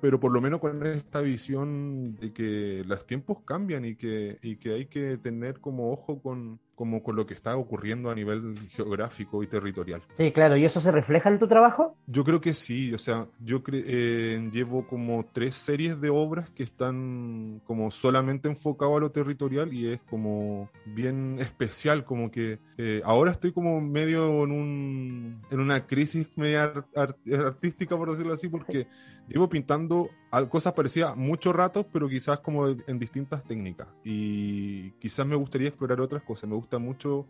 pero 0.00 0.18
por 0.18 0.32
lo 0.32 0.40
menos 0.40 0.60
con 0.60 0.84
esta 0.84 1.20
visión 1.20 2.16
de 2.16 2.32
que 2.32 2.82
los 2.84 3.06
tiempos 3.06 3.40
cambian 3.42 3.84
y 3.84 3.94
que, 3.94 4.38
y 4.42 4.56
que 4.56 4.72
hay 4.72 4.86
que 4.86 5.16
tener 5.16 5.60
como 5.60 5.92
ojo 5.92 6.20
con, 6.20 6.58
como 6.76 7.02
con 7.02 7.16
lo 7.16 7.26
que 7.26 7.34
está 7.34 7.56
ocurriendo 7.56 8.10
a 8.10 8.14
nivel 8.14 8.54
geográfico 8.68 9.42
y 9.42 9.46
territorial. 9.46 10.02
Sí, 10.18 10.30
claro, 10.30 10.56
¿y 10.56 10.64
eso 10.66 10.80
se 10.80 10.92
refleja 10.92 11.30
en 11.30 11.38
tu 11.38 11.48
trabajo? 11.48 11.96
Yo 12.06 12.22
creo 12.22 12.40
que 12.40 12.54
sí, 12.54 12.92
o 12.92 12.98
sea, 12.98 13.26
yo 13.40 13.62
eh, 13.72 14.48
llevo 14.52 14.86
como 14.86 15.24
tres 15.32 15.56
series 15.56 16.00
de 16.00 16.10
obras 16.10 16.50
que 16.50 16.62
están 16.62 17.62
como 17.64 17.90
solamente 17.90 18.48
enfocado 18.48 18.96
a 18.96 19.00
lo 19.00 19.10
territorial 19.10 19.72
y 19.72 19.88
es 19.88 20.00
como 20.02 20.70
bien 20.84 21.38
especial, 21.40 22.04
como 22.04 22.30
que 22.30 22.58
eh, 22.76 23.00
ahora 23.04 23.30
estoy 23.30 23.52
como 23.52 23.80
medio 23.80 24.44
en, 24.44 24.52
un, 24.52 25.42
en 25.50 25.60
una 25.60 25.86
crisis 25.86 26.28
media 26.36 26.72
artística, 26.94 27.96
por 27.96 28.10
decirlo 28.10 28.34
así, 28.34 28.48
porque 28.48 28.86
llevo 29.28 29.48
pintando 29.48 30.10
cosas 30.48 30.74
parecidas 30.74 31.16
mucho 31.16 31.52
rato, 31.52 31.86
pero 31.92 32.08
quizás 32.08 32.38
como 32.40 32.68
en 32.68 32.98
distintas 32.98 33.42
técnicas. 33.44 33.88
Y 34.04 34.90
quizás 34.92 35.26
me 35.26 35.36
gustaría 35.36 35.68
explorar 35.68 36.00
otras 36.00 36.22
cosas. 36.22 36.48
Me 36.48 36.56
gusta 36.56 36.78
mucho 36.78 37.26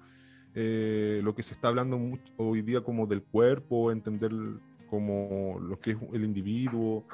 eh, 0.54 1.20
lo 1.22 1.34
que 1.34 1.42
se 1.42 1.54
está 1.54 1.68
hablando 1.68 2.00
hoy 2.36 2.62
día 2.62 2.80
como 2.80 3.06
del 3.06 3.22
cuerpo, 3.22 3.92
entender 3.92 4.32
como 4.90 5.58
lo 5.60 5.78
que 5.78 5.92
es 5.92 5.98
el 6.12 6.24
individuo. 6.24 7.04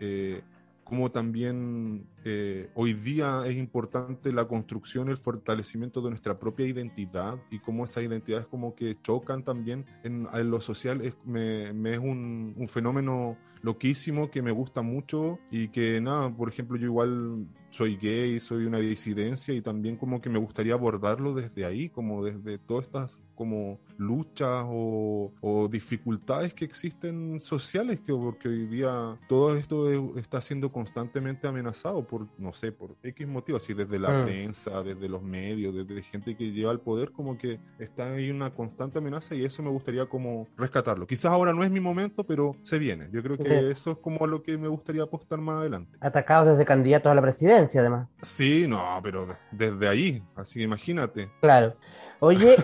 Eh, 0.00 0.42
como 0.88 1.10
también 1.10 2.06
eh, 2.24 2.70
hoy 2.74 2.94
día 2.94 3.42
es 3.46 3.56
importante 3.56 4.32
la 4.32 4.46
construcción, 4.46 5.10
el 5.10 5.18
fortalecimiento 5.18 6.00
de 6.00 6.08
nuestra 6.08 6.38
propia 6.38 6.66
identidad 6.66 7.36
y 7.50 7.58
cómo 7.58 7.84
esas 7.84 8.04
identidades 8.04 8.46
como 8.46 8.74
que 8.74 8.96
chocan 9.02 9.44
también 9.44 9.84
en, 10.02 10.26
en 10.32 10.50
lo 10.50 10.60
social, 10.62 11.02
es, 11.02 11.14
me, 11.24 11.74
me 11.74 11.92
es 11.92 11.98
un, 11.98 12.54
un, 12.56 12.68
fenómeno 12.68 13.36
loquísimo 13.60 14.30
que 14.30 14.40
me 14.40 14.50
gusta 14.50 14.80
mucho 14.80 15.38
y 15.50 15.68
que 15.68 16.00
nada, 16.00 16.34
por 16.34 16.48
ejemplo, 16.48 16.78
yo 16.78 16.86
igual 16.86 17.46
soy 17.70 17.96
gay, 17.96 18.40
soy 18.40 18.64
una 18.64 18.78
disidencia 18.78 19.52
y 19.52 19.60
también 19.60 19.96
como 19.96 20.22
que 20.22 20.30
me 20.30 20.38
gustaría 20.38 20.72
abordarlo 20.72 21.34
desde 21.34 21.66
ahí, 21.66 21.90
como 21.90 22.24
desde 22.24 22.58
todas 22.58 22.86
estas 22.86 23.18
como 23.38 23.78
luchas 23.98 24.64
o, 24.66 25.32
o, 25.40 25.68
dificultades 25.68 26.52
que 26.52 26.64
existen 26.64 27.38
sociales, 27.38 28.00
que 28.00 28.12
porque 28.12 28.48
hoy 28.48 28.66
día 28.66 29.16
todo 29.28 29.54
esto 29.54 29.88
es, 29.88 30.16
está 30.16 30.40
siendo 30.40 30.72
constantemente 30.72 31.46
amenazado 31.46 32.04
por, 32.04 32.26
no 32.36 32.52
sé, 32.52 32.72
por 32.72 32.96
X 33.00 33.28
motivos, 33.28 33.62
así 33.62 33.74
desde 33.74 34.00
la 34.00 34.24
prensa, 34.24 34.82
desde 34.82 35.08
los 35.08 35.22
medios, 35.22 35.72
desde 35.72 36.02
gente 36.02 36.36
que 36.36 36.50
lleva 36.50 36.72
el 36.72 36.80
poder, 36.80 37.12
como 37.12 37.38
que 37.38 37.60
está 37.78 38.12
ahí 38.12 38.30
una 38.30 38.50
constante 38.50 38.98
amenaza 38.98 39.36
y 39.36 39.44
eso 39.44 39.62
me 39.62 39.70
gustaría 39.70 40.06
como 40.06 40.48
rescatarlo. 40.56 41.06
Quizás 41.06 41.30
ahora 41.30 41.52
no 41.52 41.62
es 41.62 41.70
mi 41.70 41.80
momento, 41.80 42.24
pero 42.24 42.56
se 42.62 42.78
viene. 42.80 43.08
Yo 43.12 43.22
creo 43.22 43.38
que 43.38 43.70
eso 43.70 43.92
es 43.92 43.98
como 43.98 44.26
lo 44.26 44.42
que 44.42 44.58
me 44.58 44.66
gustaría 44.66 45.04
apostar 45.04 45.38
más 45.38 45.60
adelante. 45.60 45.96
Atacados 46.00 46.48
desde 46.48 46.64
candidatos 46.64 47.12
a 47.12 47.14
la 47.14 47.22
presidencia, 47.22 47.80
además. 47.82 48.08
Sí, 48.20 48.66
no, 48.66 48.98
pero 49.00 49.28
desde 49.52 49.86
ahí, 49.86 50.22
así 50.34 50.60
imagínate. 50.60 51.30
Claro. 51.40 51.76
Oye, 52.20 52.56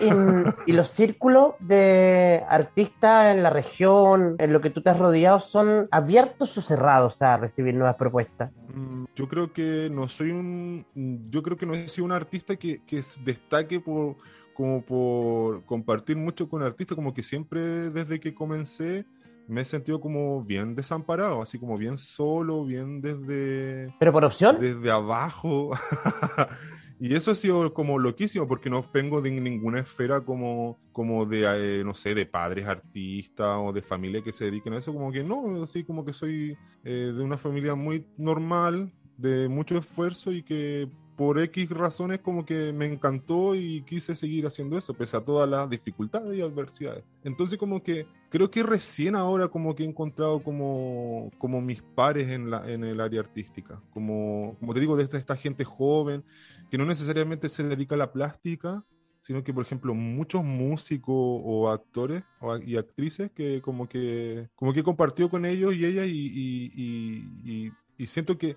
¿y 0.65 0.73
los 0.73 0.89
círculos 0.89 1.55
de 1.59 2.43
artistas 2.49 3.33
en 3.33 3.41
la 3.41 3.49
región, 3.49 4.35
en 4.37 4.51
lo 4.51 4.61
que 4.61 4.69
tú 4.69 4.81
te 4.81 4.89
has 4.89 4.99
rodeado, 4.99 5.39
son 5.39 5.87
abiertos 5.91 6.57
o 6.57 6.61
cerrados 6.61 7.21
a 7.21 7.37
recibir 7.37 7.73
nuevas 7.73 7.95
propuestas? 7.95 8.51
Mm, 8.73 9.05
yo 9.15 9.29
creo 9.29 9.53
que 9.53 9.89
no 9.91 10.09
soy 10.09 10.31
un. 10.31 10.85
Yo 11.29 11.41
creo 11.41 11.55
que 11.55 11.65
no 11.65 11.73
he 11.73 11.87
sido 11.87 12.05
un 12.05 12.11
artista 12.11 12.57
que, 12.57 12.81
que 12.85 13.01
destaque 13.23 13.79
por 13.79 14.17
como 14.53 14.81
por 14.83 15.65
compartir 15.65 16.15
mucho 16.15 16.49
con 16.49 16.63
artistas, 16.63 16.95
como 16.95 17.13
que 17.13 17.21
siempre 17.21 17.61
desde 17.91 18.19
que 18.19 18.33
comencé 18.33 19.05
me 19.47 19.61
he 19.61 19.65
sentido 19.65 20.01
como 20.01 20.43
bien 20.43 20.75
desamparado, 20.75 21.41
así 21.41 21.59
como 21.59 21.77
bien 21.77 21.97
solo, 21.97 22.65
bien 22.65 22.99
desde... 23.01 23.93
¿Pero 23.99 24.11
por 24.11 24.25
opción? 24.25 24.57
Desde 24.59 24.89
abajo. 24.89 25.69
Y 26.99 27.13
eso 27.13 27.31
ha 27.31 27.35
sido 27.35 27.73
como 27.73 27.99
loquísimo 27.99 28.47
porque 28.47 28.69
no 28.69 28.83
vengo 28.93 29.21
de 29.21 29.31
ninguna 29.31 29.79
esfera 29.79 30.21
como, 30.21 30.79
como 30.93 31.25
de, 31.25 31.43
eh, 31.79 31.83
no 31.83 31.93
sé, 31.93 32.15
de 32.15 32.25
padres 32.25 32.65
artistas 32.67 33.57
o 33.61 33.73
de 33.73 33.81
familia 33.81 34.21
que 34.23 34.31
se 34.31 34.45
dediquen 34.45 34.73
a 34.73 34.77
eso, 34.77 34.93
como 34.93 35.11
que 35.11 35.23
no, 35.23 35.61
así 35.63 35.83
como 35.83 36.05
que 36.05 36.13
soy 36.13 36.57
eh, 36.83 37.11
de 37.15 37.21
una 37.21 37.37
familia 37.37 37.75
muy 37.75 38.05
normal, 38.17 38.93
de 39.17 39.49
mucho 39.49 39.77
esfuerzo 39.77 40.31
y 40.31 40.43
que 40.43 40.89
por 41.15 41.39
X 41.39 41.69
razones 41.69 42.19
como 42.19 42.45
que 42.45 42.73
me 42.73 42.85
encantó 42.85 43.55
y 43.55 43.83
quise 43.83 44.15
seguir 44.15 44.45
haciendo 44.45 44.77
eso, 44.77 44.93
pese 44.93 45.15
a 45.15 45.21
todas 45.21 45.49
las 45.49 45.69
dificultades 45.69 46.37
y 46.37 46.41
adversidades. 46.41 47.03
Entonces 47.23 47.57
como 47.57 47.81
que 47.81 48.05
creo 48.29 48.51
que 48.51 48.63
recién 48.63 49.15
ahora 49.15 49.47
como 49.47 49.75
que 49.75 49.83
he 49.83 49.87
encontrado 49.87 50.43
como, 50.43 51.31
como 51.37 51.61
mis 51.61 51.81
pares 51.81 52.27
en, 52.29 52.49
la, 52.49 52.69
en 52.69 52.83
el 52.83 52.99
área 52.99 53.21
artística, 53.21 53.81
como, 53.93 54.57
como 54.59 54.73
te 54.73 54.81
digo, 54.81 54.97
desde 54.97 55.17
esta 55.17 55.37
gente 55.37 55.63
joven 55.63 56.23
que 56.69 56.77
no 56.77 56.85
necesariamente 56.85 57.49
se 57.49 57.63
dedica 57.63 57.95
a 57.95 57.99
la 57.99 58.11
plástica, 58.11 58.83
sino 59.21 59.43
que, 59.43 59.53
por 59.53 59.65
ejemplo, 59.65 59.95
muchos 59.95 60.43
músicos 60.43 61.15
o 61.17 61.69
actores 61.69 62.23
y 62.63 62.77
actrices 62.77 63.31
que 63.31 63.59
como 63.61 63.89
que, 63.89 64.49
como 64.55 64.71
que 64.71 64.81
he 64.81 64.83
compartido 64.83 65.29
con 65.29 65.45
ellos 65.45 65.73
y 65.73 65.85
ellas 65.85 66.05
y, 66.05 66.11
y, 66.11 67.41
y, 67.43 67.71
y 67.97 68.07
siento 68.07 68.37
que, 68.37 68.55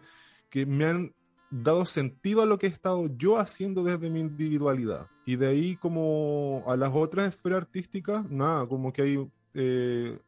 que 0.51 0.67
me 0.67 0.85
han 0.85 1.15
dado 1.51 1.87
sentido 1.87 2.43
a 2.43 2.47
lo 2.47 2.59
que 2.59 2.67
he 2.67 2.71
estado 2.71 3.07
yo 3.17 3.39
haciendo 3.39 3.83
desde 3.83 4.11
mi 4.11 4.21
individualidad. 4.21 5.09
Y 5.25 5.37
de 5.37 5.47
ahí 5.47 5.77
como 5.77 6.63
a 6.67 6.77
las 6.77 6.91
otras 6.95 7.29
esferas 7.29 7.63
artísticas, 7.63 8.31
nada, 8.31 8.67
como 8.67 8.93
que 8.93 9.03
hay 9.03 9.29
eh, 9.55 10.19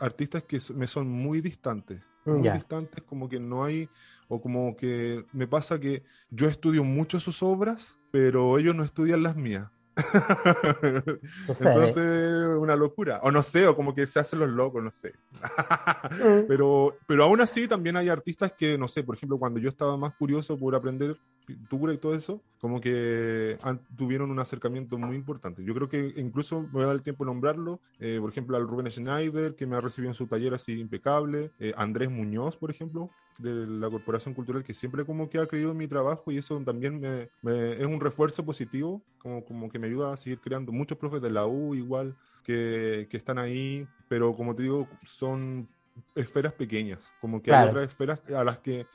artistas 0.00 0.42
que 0.44 0.60
me 0.74 0.86
son 0.86 1.08
muy 1.08 1.40
distantes. 1.40 2.00
Muy 2.24 2.48
distantes, 2.50 3.04
como 3.04 3.28
que 3.28 3.38
no 3.38 3.62
hay, 3.62 3.88
o 4.26 4.40
como 4.40 4.76
que 4.76 5.24
me 5.32 5.46
pasa 5.46 5.78
que 5.78 6.02
yo 6.30 6.48
estudio 6.48 6.82
mucho 6.82 7.20
sus 7.20 7.40
obras, 7.42 7.96
pero 8.10 8.58
ellos 8.58 8.74
no 8.74 8.82
estudian 8.82 9.22
las 9.22 9.36
mías. 9.36 9.70
Entonces, 11.48 12.46
una 12.58 12.76
locura. 12.76 13.20
O 13.22 13.30
no 13.30 13.42
sé, 13.42 13.66
o 13.66 13.74
como 13.74 13.94
que 13.94 14.06
se 14.06 14.18
hacen 14.18 14.40
los 14.40 14.50
locos, 14.50 14.82
no 14.82 14.90
sé. 14.90 15.14
Mm. 15.32 16.46
pero, 16.48 16.96
pero 17.06 17.24
aún 17.24 17.40
así, 17.40 17.68
también 17.68 17.96
hay 17.96 18.08
artistas 18.08 18.52
que, 18.52 18.76
no 18.76 18.88
sé, 18.88 19.04
por 19.04 19.16
ejemplo, 19.16 19.38
cuando 19.38 19.60
yo 19.60 19.68
estaba 19.68 19.96
más 19.96 20.14
curioso 20.14 20.58
por 20.58 20.74
aprender 20.74 21.16
pintura 21.46 21.92
y 21.94 21.98
todo 21.98 22.14
eso, 22.14 22.42
como 22.60 22.80
que 22.80 23.56
tuvieron 23.96 24.30
un 24.30 24.38
acercamiento 24.38 24.98
muy 24.98 25.16
importante. 25.16 25.64
Yo 25.64 25.74
creo 25.74 25.88
que 25.88 26.12
incluso 26.16 26.62
me 26.62 26.68
voy 26.72 26.82
a 26.82 26.86
dar 26.86 26.96
el 26.96 27.02
tiempo 27.02 27.24
de 27.24 27.30
nombrarlo, 27.30 27.80
eh, 28.00 28.18
por 28.20 28.30
ejemplo, 28.30 28.56
al 28.56 28.66
Rubén 28.66 28.90
Schneider, 28.90 29.54
que 29.54 29.66
me 29.66 29.76
ha 29.76 29.80
recibido 29.80 30.10
en 30.10 30.14
su 30.14 30.26
taller 30.26 30.52
así 30.52 30.78
impecable, 30.78 31.52
eh, 31.60 31.72
Andrés 31.76 32.10
Muñoz, 32.10 32.56
por 32.56 32.70
ejemplo, 32.70 33.10
de 33.38 33.66
la 33.66 33.88
Corporación 33.88 34.34
Cultural, 34.34 34.64
que 34.64 34.74
siempre 34.74 35.04
como 35.04 35.30
que 35.30 35.38
ha 35.38 35.46
creído 35.46 35.70
en 35.70 35.76
mi 35.76 35.86
trabajo 35.86 36.32
y 36.32 36.38
eso 36.38 36.60
también 36.64 37.00
me, 37.42 37.72
es 37.72 37.86
un 37.86 38.00
refuerzo 38.00 38.44
positivo, 38.44 39.02
como, 39.18 39.44
como 39.44 39.68
que 39.68 39.78
me 39.78 39.86
ayuda 39.86 40.12
a 40.12 40.16
seguir 40.16 40.40
creando. 40.40 40.72
Muchos 40.72 40.98
profes 40.98 41.22
de 41.22 41.30
la 41.30 41.46
U 41.46 41.74
igual, 41.74 42.16
que, 42.42 43.06
que 43.10 43.16
están 43.16 43.38
ahí, 43.38 43.86
pero 44.08 44.34
como 44.34 44.54
te 44.54 44.64
digo, 44.64 44.88
son 45.04 45.68
esferas 46.14 46.52
pequeñas, 46.52 47.12
como 47.20 47.42
que 47.42 47.52
hay 47.52 47.68
otras 47.68 47.84
esferas 47.84 48.20
a 48.34 48.44
las 48.44 48.58
que 48.58 48.86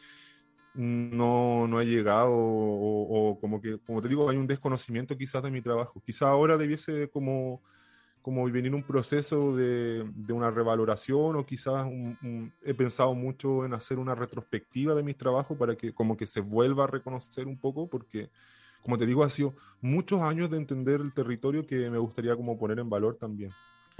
no, 0.74 1.68
no 1.68 1.82
he 1.82 1.86
llegado 1.86 2.32
o, 2.34 3.38
como 3.40 3.62
que, 3.62 3.78
como 3.80 4.02
te 4.02 4.08
digo, 4.08 4.30
hay 4.30 4.38
un 4.38 4.48
desconocimiento 4.48 5.18
quizás 5.18 5.44
de 5.44 5.52
mi 5.52 5.62
trabajo. 5.62 6.02
Quizás 6.06 6.24
ahora 6.24 6.58
debiese 6.58 7.10
como, 7.10 7.62
como 8.22 8.50
venir 8.50 8.74
un 8.74 8.84
proceso 8.84 9.56
de, 9.56 10.04
de 10.16 10.34
una 10.34 10.52
revaloración 10.52 11.36
o 11.36 11.46
quizás 11.46 11.88
he 12.64 12.74
pensado 12.74 13.14
mucho 13.14 13.66
en 13.66 13.74
hacer 13.74 14.00
una 14.00 14.16
retrospectiva 14.16 14.96
de 14.96 15.04
mis 15.04 15.18
trabajos 15.18 15.58
para 15.58 15.76
que 15.76 15.94
como 15.94 16.16
que 16.16 16.28
se 16.28 16.42
vuelva 16.42 16.86
a 16.86 16.88
reconocer 16.88 17.48
un 17.48 17.58
poco 17.58 17.88
porque 17.88 18.30
como 18.82 18.98
te 18.98 19.06
digo 19.06 19.24
ha 19.24 19.30
sido 19.30 19.54
muchos 19.82 20.22
años 20.22 20.50
de 20.50 20.58
entender 20.58 21.02
el 21.02 21.14
territorio 21.14 21.66
que 21.66 21.90
me 21.90 21.98
gustaría 21.98 22.36
como 22.36 22.58
poner 22.58 22.80
en 22.80 22.90
valor 22.90 23.16
también. 23.16 23.52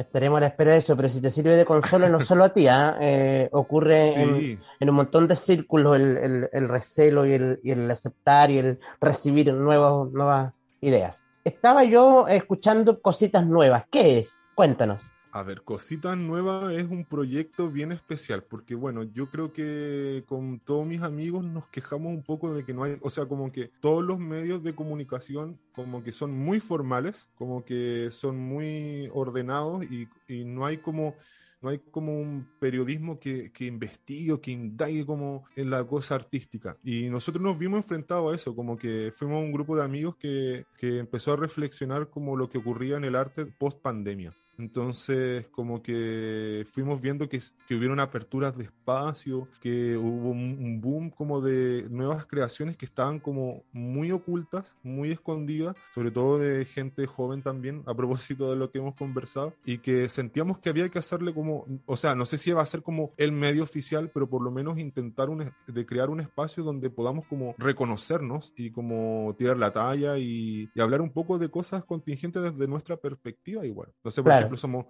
Estaremos 0.02 0.38
a 0.38 0.42
la 0.42 0.48
espera 0.48 0.72
de 0.72 0.78
eso, 0.78 0.96
pero 0.96 1.10
si 1.10 1.22
te 1.22 1.30
sirve 1.30 1.56
de 1.56 1.66
consuelo, 1.66 2.10
no 2.10 2.20
solo 2.22 2.44
a 2.44 2.50
ti, 2.50 2.68
¿ah? 2.68 2.98
eh, 3.00 3.50
ocurre 3.52 4.14
en, 4.20 4.90
un 4.90 4.96
montón 4.96 5.28
de 5.28 5.36
círculos 5.36 5.96
el, 5.96 6.50
el, 6.52 6.70
recelo 6.70 7.26
y 7.26 7.34
el, 7.34 7.60
y 7.64 7.72
el, 7.72 7.90
aceptar 7.90 8.50
y 8.50 8.58
el 8.58 8.80
recibir 9.00 9.54
nuevas, 9.54 10.12
nuevas 10.12 10.54
ideas. 10.82 11.24
Estaba 11.44 11.84
yo 11.84 12.28
escuchando 12.28 13.02
cositas 13.02 13.46
nuevas. 13.46 13.86
¿Qué 13.92 14.18
es? 14.18 14.42
Cuéntanos. 14.56 15.12
A 15.34 15.44
ver, 15.44 15.62
Cositas 15.62 16.18
Nuevas 16.18 16.74
es 16.74 16.90
un 16.90 17.06
proyecto 17.06 17.72
bien 17.72 17.94
especial 17.94 18.44
porque, 18.44 18.76
bueno, 18.76 19.04
yo 19.04 19.30
creo 19.30 19.54
que 19.54 20.26
con 20.28 20.60
todos 20.60 20.86
mis 20.86 21.02
amigos 21.02 21.46
nos 21.46 21.68
quejamos 21.68 22.14
un 22.14 22.22
poco 22.22 22.54
de 22.54 22.66
que 22.66 22.74
no 22.74 22.84
hay, 22.84 22.98
o 23.02 23.10
sea, 23.10 23.26
como 23.26 23.50
que 23.50 23.72
todos 23.80 24.04
los 24.04 24.20
medios 24.20 24.62
de 24.62 24.76
comunicación 24.76 25.58
como 25.74 26.04
que 26.04 26.12
son 26.12 26.38
muy 26.38 26.60
formales, 26.60 27.30
como 27.36 27.64
que 27.64 28.10
son 28.12 28.38
muy 28.40 29.10
ordenados 29.14 29.86
y, 29.86 30.10
no 30.46 30.66
hay 30.66 30.78
como 30.78 31.16
no 31.62 31.70
hay 31.70 31.80
como 31.80 32.20
un 32.20 32.48
periodismo 32.60 33.20
que, 33.20 33.52
que 33.52 33.66
investigue 33.66 34.32
o 34.32 34.42
que 34.42 34.52
indague 34.52 35.06
como 35.06 35.46
en 35.56 35.70
la 35.70 35.86
cosa 35.86 36.16
artística. 36.16 36.76
Y 36.84 37.10
nosotros 37.10 37.44
nos 37.44 37.60
vimos 37.60 37.78
enfrentados 37.78 38.34
a 38.34 38.36
eso, 38.36 38.56
como 38.56 38.78
que 38.78 39.14
fuimos 39.16 39.44
un 39.44 39.52
grupo 39.52 39.78
de 39.78 39.84
amigos 39.84 40.16
que, 40.16 40.66
que 40.78 40.98
empezó 40.98 41.34
a 41.34 41.36
reflexionar 41.38 42.10
como 42.10 42.36
lo 42.36 42.50
que 42.50 42.58
ocurría 42.58 42.98
en 42.98 43.06
el 43.06 43.16
arte 43.16 43.46
post 43.46 43.80
pandemia. 43.80 44.34
Entonces, 44.62 45.48
como 45.48 45.82
que 45.82 46.66
fuimos 46.70 47.02
viendo 47.02 47.28
que, 47.28 47.42
que 47.68 47.76
hubieron 47.76 48.00
aperturas 48.00 48.56
de 48.56 48.66
espacio, 48.66 49.48
que 49.60 49.98
hubo 49.98 50.30
un 50.30 50.80
boom 50.80 51.10
como 51.10 51.42
de 51.42 51.88
nuevas 51.90 52.28
creaciones 52.28 52.78
que 52.78 52.86
estaban 52.86 53.20
como 53.20 53.64
muy 53.72 54.12
ocultas, 54.12 54.76
muy 54.84 55.12
escondidas, 55.12 55.78
sobre 55.96 56.12
todo 56.12 56.38
de 56.38 56.66
gente 56.66 57.08
joven 57.08 57.42
también, 57.42 57.84
a 57.88 57.96
propósito 57.96 58.52
de 58.52 58.56
lo 58.56 58.70
que 58.70 58.78
hemos 58.78 58.96
conversado, 58.96 59.54
y 59.66 59.80
que 59.80 60.10
sentíamos 60.10 60.60
que 60.60 60.70
había 60.70 60.90
que 60.90 61.00
hacerle 61.00 61.34
como, 61.34 61.66
o 61.88 61.98
sea, 61.98 62.14
no 62.14 62.28
sé 62.28 62.38
si 62.38 62.52
va 62.52 62.62
a 62.62 62.66
ser 62.68 62.84
como 62.84 63.14
el 63.18 63.32
medio 63.32 63.64
oficial, 63.64 64.12
pero 64.14 64.30
por 64.30 64.44
lo 64.44 64.52
menos 64.52 64.78
intentar 64.78 65.30
un, 65.30 65.52
de 65.68 65.86
crear 65.86 66.10
un 66.10 66.20
espacio 66.20 66.64
donde 66.64 66.90
podamos 66.90 67.26
como 67.26 67.56
reconocernos 67.58 68.54
y 68.56 68.72
como 68.72 69.36
tirar 69.38 69.58
la 69.58 69.72
talla 69.72 70.18
y, 70.18 70.70
hablar 70.82 71.02
un 71.02 71.12
poco 71.12 71.38
de 71.38 71.50
cosas 71.50 71.84
contingentes 71.84 72.42
desde 72.42 72.68
nuestra 72.68 72.98
perspectiva 72.98 73.64
igual. 73.68 73.90
No 74.04 74.10
sé, 74.10 74.24
por 74.24 74.51
somos 74.58 74.86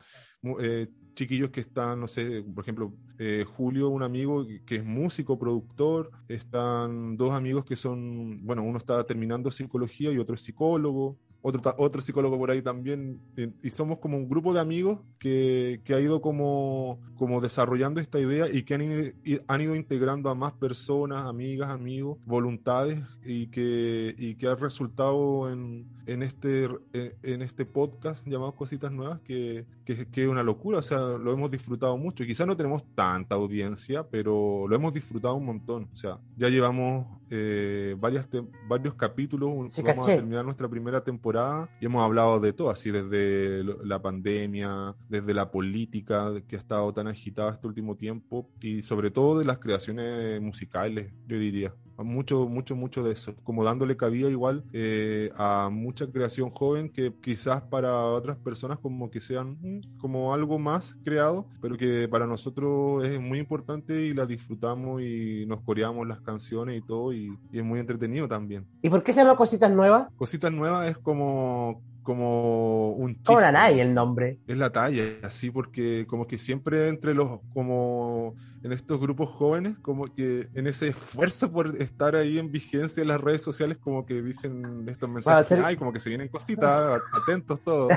eh, 0.60 0.88
chiquillos 1.14 1.50
que 1.50 1.62
están, 1.62 2.00
no 2.00 2.08
sé, 2.08 2.44
por 2.44 2.64
ejemplo, 2.64 2.94
eh, 3.20 3.46
Julio, 3.48 3.90
un 3.90 4.04
amigo 4.04 4.46
que 4.66 4.78
es 4.78 4.86
músico, 4.86 5.38
productor, 5.38 6.12
están 6.28 7.18
dos 7.18 7.32
amigos 7.32 7.66
que 7.66 7.76
son, 7.76 8.46
bueno, 8.46 8.64
uno 8.64 8.78
está 8.78 9.04
terminando 9.06 9.52
psicología 9.52 10.12
y 10.12 10.18
otro 10.18 10.36
es 10.36 10.42
psicólogo, 10.42 11.20
otro, 11.42 11.74
otro 11.78 12.02
psicólogo 12.02 12.38
por 12.38 12.52
ahí 12.52 12.62
también, 12.62 13.20
y, 13.64 13.70
somos 13.70 14.00
como 14.00 14.18
un 14.18 14.30
grupo 14.30 14.54
de 14.54 14.60
amigos 14.60 15.00
que, 15.18 15.82
que, 15.84 15.94
ha 15.94 16.00
ido 16.00 16.22
como, 16.22 17.00
como 17.16 17.42
desarrollando 17.42 18.00
esta 18.00 18.20
idea 18.20 18.48
y 18.52 18.64
que 18.64 18.76
han, 18.76 19.44
han 19.48 19.62
ido 19.62 19.76
integrando 19.76 20.30
a 20.30 20.36
más 20.36 20.54
personas, 20.54 21.26
amigas, 21.26 21.70
amigos, 21.70 22.18
voluntades, 22.26 23.00
y 23.26 23.48
que, 23.48 24.16
y 24.18 24.36
que 24.36 24.48
ha 24.48 24.56
resultado 24.56 25.52
en, 25.52 25.88
en, 26.06 26.24
este, 26.24 26.70
en 26.94 27.42
este 27.42 27.66
podcast 27.66 28.26
llamado 28.28 28.56
Cositas 28.56 28.92
Nuevas, 28.92 29.20
que, 29.22 29.66
que, 29.86 30.08
que, 30.08 30.24
es 30.24 30.30
una 30.30 30.44
locura, 30.44 30.80
o 30.80 30.84
sea, 30.84 31.00
lo 31.00 31.34
hemos 31.34 31.50
disfrutado 31.50 31.98
mucho. 31.98 32.26
Quizás 32.26 32.46
no 32.46 32.58
tenemos 32.58 32.84
tanta 32.96 33.36
audiencia, 33.36 34.04
pero 34.04 34.68
lo 34.68 34.76
hemos 34.76 34.94
disfrutado 34.94 35.36
un 35.36 35.46
montón. 35.46 35.90
O 35.92 35.96
sea, 35.96 36.20
ya 36.38 36.50
llevamos 36.50 37.21
eh, 37.34 37.96
varias 37.98 38.28
varios 38.68 38.94
capítulos, 38.96 39.50
vamos 39.50 40.08
a 40.10 40.16
terminar 40.16 40.44
nuestra 40.44 40.68
primera 40.68 41.02
temporada 41.02 41.70
y 41.80 41.86
hemos 41.86 42.04
hablado 42.04 42.42
de 42.42 42.52
todo, 42.52 42.70
así 42.70 42.92
desde 42.92 43.64
la 43.86 44.02
pandemia, 44.02 44.96
desde 45.08 45.34
la 45.34 45.50
política 45.50 46.34
que 46.46 46.58
ha 46.58 46.60
estado 46.60 46.94
tan 46.94 47.08
agitada 47.08 47.52
este 47.54 47.68
último 47.68 47.96
tiempo 47.96 48.50
y 48.62 48.82
sobre 48.82 49.12
todo 49.12 49.40
de 49.40 49.46
las 49.46 49.60
creaciones 49.60 50.42
musicales, 50.42 51.14
yo 51.26 51.40
diría 51.40 51.74
mucho, 52.04 52.48
mucho, 52.48 52.76
mucho 52.76 53.04
de 53.04 53.14
eso, 53.14 53.36
como 53.44 53.64
dándole 53.64 53.98
cabida 53.98 54.30
igual 54.30 54.64
eh, 54.74 55.32
a 55.36 55.70
mucha 55.72 56.08
creación 56.12 56.50
joven 56.50 56.90
que 56.90 57.14
quizás 57.22 57.62
para 57.62 58.06
otras 58.06 58.38
personas 58.38 58.80
como 58.80 59.10
que 59.10 59.22
sean 59.22 59.58
mm, 59.62 59.98
como 60.00 60.34
algo 60.34 60.60
más 60.60 60.96
creado, 61.04 61.48
pero 61.62 61.78
que 61.78 62.08
para 62.08 62.28
nosotros 62.28 63.06
es 63.06 63.20
muy 63.20 63.40
importante 63.40 64.02
y 64.02 64.14
la 64.14 64.26
disfrutamos 64.26 65.02
y 65.02 65.46
nos 65.48 65.62
coreamos 65.62 66.08
las 66.08 66.22
canciones 66.22 66.78
y 66.78 66.86
todo 66.86 67.14
y, 67.14 67.32
es 67.52 67.64
muy 67.64 67.80
entretenido 67.80 68.28
también. 68.28 68.66
¿Y 68.82 68.90
por 68.90 69.04
qué 69.04 69.14
se 69.14 69.22
llama 69.22 69.36
Cositas 69.36 69.72
Nuevas? 69.72 70.12
Cositas 70.16 70.52
Nuevas 70.52 70.88
es 70.88 70.98
como 70.98 71.82
como 72.04 72.94
un 72.94 73.14
chiste. 73.16 73.28
Como 73.28 73.40
la 73.40 73.70
el 73.70 73.94
nombre. 73.94 74.40
Es 74.48 74.58
la 74.58 74.72
talla, 74.72 75.04
así 75.24 75.52
porque 75.52 76.06
como 76.08 76.28
que 76.28 76.38
siempre 76.38 76.88
entre 76.88 77.14
los, 77.14 77.40
como 77.54 78.36
en 78.64 78.72
estos 78.72 79.00
grupos 79.00 79.30
jóvenes, 79.30 79.78
como 79.82 80.06
que 80.06 80.48
en 80.54 80.68
ese 80.68 80.90
esfuerzo 80.90 81.52
por 81.52 81.82
estar 81.82 82.16
ahí 82.16 82.38
en 82.38 82.52
vigencia 82.52 83.02
en 83.02 83.08
las 83.08 83.22
redes 83.22 83.42
sociales, 83.42 83.78
como 83.78 84.06
que 84.06 84.22
dicen 84.22 84.86
estos 84.88 85.10
mensajes, 85.10 85.60
ay, 85.64 85.76
como 85.76 85.92
que 85.92 86.00
se 86.00 86.10
vienen 86.10 86.28
cositas, 86.28 87.02
atentos 87.14 87.60
todos. 87.64 87.92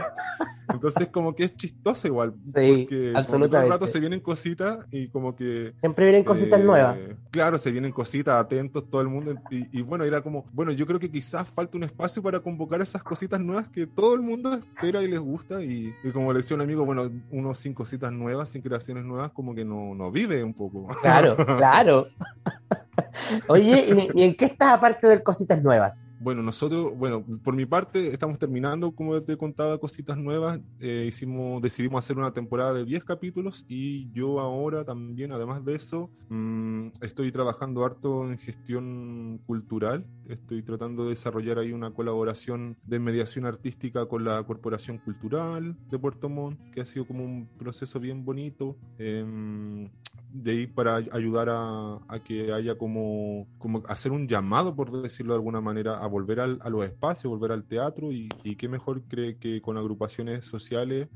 Entonces 0.72 1.08
como 1.08 1.34
que 1.34 1.44
es 1.44 1.56
chistoso 1.56 2.06
igual, 2.08 2.32
sí, 2.32 2.40
porque 2.52 3.12
absolutamente. 3.14 3.48
todo 3.48 3.62
el 3.62 3.70
rato 3.70 3.86
se 3.86 4.00
vienen 4.00 4.20
cositas 4.20 4.86
y 4.90 5.08
como 5.08 5.36
que... 5.36 5.74
Siempre 5.78 6.06
vienen 6.06 6.24
cositas 6.24 6.60
eh, 6.60 6.64
nuevas. 6.64 6.98
Claro, 7.30 7.58
se 7.58 7.70
vienen 7.70 7.92
cositas, 7.92 8.40
atentos 8.40 8.88
todo 8.88 9.00
el 9.00 9.08
mundo. 9.08 9.34
Y, 9.50 9.78
y 9.78 9.82
bueno, 9.82 10.04
era 10.04 10.22
como, 10.22 10.46
bueno, 10.52 10.72
yo 10.72 10.86
creo 10.86 10.98
que 10.98 11.10
quizás 11.10 11.48
falta 11.48 11.76
un 11.76 11.84
espacio 11.84 12.22
para 12.22 12.40
convocar 12.40 12.80
esas 12.80 13.02
cositas 13.02 13.40
nuevas 13.40 13.68
que 13.68 13.86
todo 13.86 14.14
el 14.14 14.22
mundo 14.22 14.54
espera 14.54 15.02
y 15.02 15.08
les 15.08 15.20
gusta. 15.20 15.62
Y, 15.62 15.92
como 16.12 16.32
le 16.32 16.38
decía 16.38 16.56
un 16.56 16.62
amigo, 16.62 16.84
bueno, 16.84 17.10
unos 17.30 17.58
sin 17.58 17.74
cositas 17.74 18.12
nuevas, 18.12 18.48
sin 18.48 18.62
creaciones 18.62 19.04
nuevas, 19.04 19.30
como 19.30 19.54
que 19.54 19.64
no, 19.64 19.94
no 19.94 20.10
vive 20.10 20.42
un 20.42 20.53
poco. 20.56 20.86
Claro, 21.02 21.36
claro. 21.36 22.06
Oye, 23.48 24.10
¿y, 24.14 24.22
en 24.22 24.36
qué 24.36 24.46
estás 24.46 24.74
aparte 24.74 25.06
de 25.06 25.22
cositas 25.22 25.62
nuevas? 25.62 26.08
Bueno, 26.24 26.42
nosotros, 26.42 26.96
bueno, 26.96 27.22
por 27.42 27.54
mi 27.54 27.66
parte, 27.66 28.08
estamos 28.08 28.38
terminando, 28.38 28.92
como 28.92 29.22
te 29.22 29.36
contaba, 29.36 29.76
cositas 29.76 30.16
nuevas. 30.16 30.58
Eh, 30.80 31.04
hicimos, 31.06 31.60
decidimos 31.60 32.02
hacer 32.02 32.16
una 32.16 32.32
temporada 32.32 32.72
de 32.72 32.86
10 32.86 33.04
capítulos 33.04 33.66
y 33.68 34.10
yo 34.10 34.40
ahora 34.40 34.86
también, 34.86 35.32
además 35.32 35.62
de 35.66 35.74
eso, 35.74 36.08
mm, 36.30 36.86
estoy 37.02 37.30
trabajando 37.30 37.84
harto 37.84 38.24
en 38.24 38.38
gestión 38.38 39.42
cultural. 39.46 40.06
Estoy 40.26 40.62
tratando 40.62 41.04
de 41.04 41.10
desarrollar 41.10 41.58
ahí 41.58 41.72
una 41.72 41.90
colaboración 41.90 42.78
de 42.86 42.98
mediación 43.00 43.44
artística 43.44 44.06
con 44.06 44.24
la 44.24 44.42
Corporación 44.44 44.96
Cultural 44.96 45.76
de 45.90 45.98
Puerto 45.98 46.30
Montt, 46.30 46.58
que 46.70 46.80
ha 46.80 46.86
sido 46.86 47.06
como 47.06 47.22
un 47.22 47.50
proceso 47.58 48.00
bien 48.00 48.24
bonito. 48.24 48.78
Em, 48.96 49.90
de 50.34 50.50
ahí 50.50 50.66
para 50.66 50.96
ayudar 50.96 51.48
a, 51.48 52.00
a 52.08 52.18
que 52.24 52.52
haya 52.52 52.76
como, 52.76 53.46
como 53.58 53.84
hacer 53.86 54.10
un 54.10 54.26
llamado, 54.26 54.74
por 54.74 54.90
decirlo 54.90 55.32
de 55.32 55.36
alguna 55.36 55.60
manera, 55.60 55.98
a 55.98 56.08
volver 56.14 56.38
al, 56.38 56.60
a 56.62 56.70
los 56.70 56.84
espacios, 56.84 57.28
volver 57.28 57.50
al 57.50 57.64
teatro 57.64 58.12
y, 58.12 58.28
y 58.44 58.54
qué 58.54 58.68
mejor 58.68 59.02
cree 59.08 59.36
que 59.36 59.60
con 59.60 59.76
agrupaciones 59.76 60.44
sociales 60.44 61.08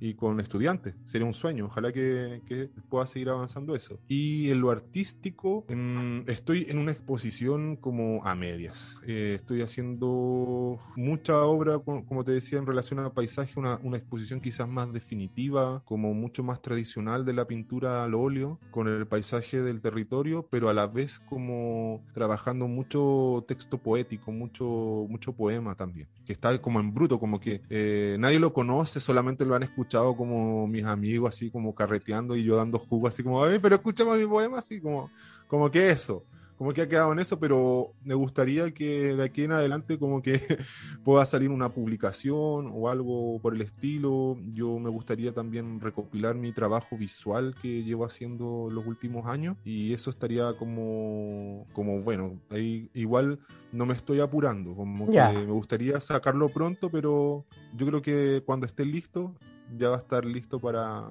y 0.00 0.14
con 0.14 0.40
estudiantes. 0.40 0.94
Sería 1.04 1.26
un 1.26 1.34
sueño. 1.34 1.66
Ojalá 1.66 1.92
que, 1.92 2.42
que 2.46 2.70
pueda 2.88 3.06
seguir 3.06 3.30
avanzando 3.30 3.74
eso. 3.74 3.98
Y 4.08 4.50
en 4.50 4.60
lo 4.60 4.70
artístico, 4.70 5.64
mm, 5.68 6.28
estoy 6.28 6.66
en 6.68 6.78
una 6.78 6.92
exposición 6.92 7.76
como 7.76 8.24
a 8.24 8.34
medias. 8.34 8.96
Eh, 9.06 9.34
estoy 9.36 9.62
haciendo 9.62 10.78
mucha 10.96 11.42
obra, 11.42 11.78
como 11.78 12.24
te 12.24 12.32
decía, 12.32 12.58
en 12.58 12.66
relación 12.66 13.00
al 13.00 13.12
paisaje, 13.12 13.58
una, 13.58 13.78
una, 13.82 13.98
exposición 13.98 14.40
quizás 14.40 14.68
más 14.68 14.92
definitiva, 14.92 15.82
como 15.84 16.14
mucho 16.14 16.42
más 16.42 16.62
tradicional 16.62 17.24
de 17.24 17.32
la 17.32 17.46
pintura 17.46 18.04
al 18.04 18.14
óleo, 18.14 18.58
con 18.70 18.86
el 18.88 19.06
paisaje 19.06 19.60
del 19.60 19.80
territorio, 19.80 20.46
pero 20.50 20.68
a 20.68 20.74
la 20.74 20.86
vez 20.86 21.18
como 21.18 22.04
trabajando 22.14 22.68
mucho 22.68 23.44
texto 23.48 23.78
poético, 23.78 24.30
mucho, 24.30 24.64
mucho 25.08 25.32
poema 25.32 25.74
también, 25.74 26.08
que 26.24 26.32
está 26.32 26.56
como 26.60 26.80
en 26.80 26.94
bruto, 26.94 27.18
como 27.18 27.40
que 27.40 27.60
eh, 27.70 28.16
nadie 28.18 28.38
lo 28.38 28.52
conoce, 28.52 29.00
solamente 29.00 29.44
lo 29.44 29.54
han 29.54 29.64
escuchado 29.64 29.87
como 29.88 30.66
mis 30.66 30.84
amigos 30.84 31.34
así 31.34 31.50
como 31.50 31.74
carreteando 31.74 32.36
y 32.36 32.44
yo 32.44 32.56
dando 32.56 32.78
jugo 32.78 33.08
así 33.08 33.22
como, 33.22 33.42
pero 33.62 33.76
escuchamos 33.76 34.18
mi 34.18 34.26
poema 34.26 34.58
así 34.58 34.80
como, 34.80 35.10
como 35.48 35.70
que 35.70 35.90
eso, 35.90 36.24
como 36.58 36.72
que 36.72 36.82
ha 36.82 36.88
quedado 36.88 37.12
en 37.12 37.20
eso, 37.20 37.38
pero 37.38 37.92
me 38.02 38.14
gustaría 38.14 38.72
que 38.72 39.14
de 39.14 39.22
aquí 39.22 39.44
en 39.44 39.52
adelante 39.52 39.96
como 39.96 40.20
que 40.20 40.32
pueda 41.04 41.24
salir 41.24 41.50
una 41.50 41.68
publicación 41.68 42.72
o 42.74 42.88
algo 42.88 43.38
por 43.40 43.54
el 43.54 43.62
estilo. 43.62 44.36
Yo 44.54 44.80
me 44.80 44.90
gustaría 44.90 45.32
también 45.32 45.80
recopilar 45.80 46.34
mi 46.34 46.50
trabajo 46.50 46.98
visual 46.98 47.54
que 47.62 47.84
llevo 47.84 48.04
haciendo 48.04 48.68
los 48.72 48.84
últimos 48.84 49.26
años 49.26 49.56
y 49.64 49.92
eso 49.92 50.10
estaría 50.10 50.52
como, 50.54 51.64
como 51.72 52.00
bueno, 52.00 52.40
ahí 52.50 52.90
igual 52.92 53.38
no 53.70 53.86
me 53.86 53.94
estoy 53.94 54.18
apurando, 54.18 54.74
como 54.74 55.06
que 55.06 55.20
me 55.20 55.52
gustaría 55.52 56.00
sacarlo 56.00 56.48
pronto, 56.48 56.90
pero 56.90 57.44
yo 57.76 57.86
creo 57.86 58.02
que 58.02 58.42
cuando 58.44 58.66
esté 58.66 58.84
listo 58.84 59.32
ya 59.76 59.90
va 59.90 59.96
a 59.96 59.98
estar 59.98 60.24
listo 60.24 60.60
para, 60.60 61.10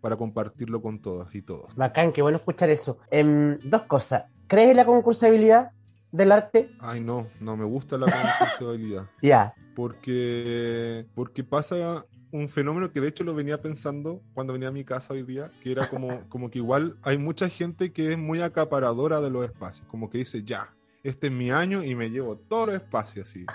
para 0.00 0.16
compartirlo 0.16 0.80
con 0.80 1.00
todas 1.00 1.34
y 1.34 1.42
todos. 1.42 1.74
Bacán, 1.76 2.12
qué 2.12 2.22
bueno 2.22 2.38
escuchar 2.38 2.70
eso. 2.70 2.98
Em, 3.10 3.58
dos 3.64 3.82
cosas. 3.82 4.24
¿Crees 4.46 4.70
en 4.70 4.76
la 4.76 4.84
concursabilidad 4.84 5.70
del 6.12 6.32
arte? 6.32 6.70
Ay, 6.80 7.00
no, 7.00 7.28
no 7.40 7.56
me 7.56 7.64
gusta 7.64 7.96
la 7.98 8.06
concursabilidad. 8.06 9.06
Ya. 9.22 9.54
Porque, 9.76 11.06
porque 11.14 11.44
pasa 11.44 12.04
un 12.32 12.48
fenómeno 12.48 12.92
que 12.92 13.00
de 13.00 13.08
hecho 13.08 13.24
lo 13.24 13.34
venía 13.34 13.62
pensando 13.62 14.22
cuando 14.34 14.52
venía 14.52 14.68
a 14.68 14.72
mi 14.72 14.84
casa 14.84 15.14
hoy 15.14 15.22
día, 15.22 15.50
que 15.62 15.72
era 15.72 15.88
como, 15.88 16.08
como 16.28 16.50
que 16.50 16.58
igual 16.58 16.96
hay 17.02 17.18
mucha 17.18 17.48
gente 17.48 17.92
que 17.92 18.12
es 18.12 18.18
muy 18.18 18.40
acaparadora 18.40 19.20
de 19.20 19.30
los 19.30 19.44
espacios, 19.44 19.86
como 19.88 20.10
que 20.10 20.18
dice, 20.18 20.42
ya, 20.44 20.74
este 21.02 21.28
es 21.28 21.32
mi 21.32 21.50
año 21.50 21.82
y 21.82 21.94
me 21.94 22.10
llevo 22.10 22.36
todo 22.36 22.70
el 22.70 22.76
espacio 22.76 23.22
así. 23.22 23.46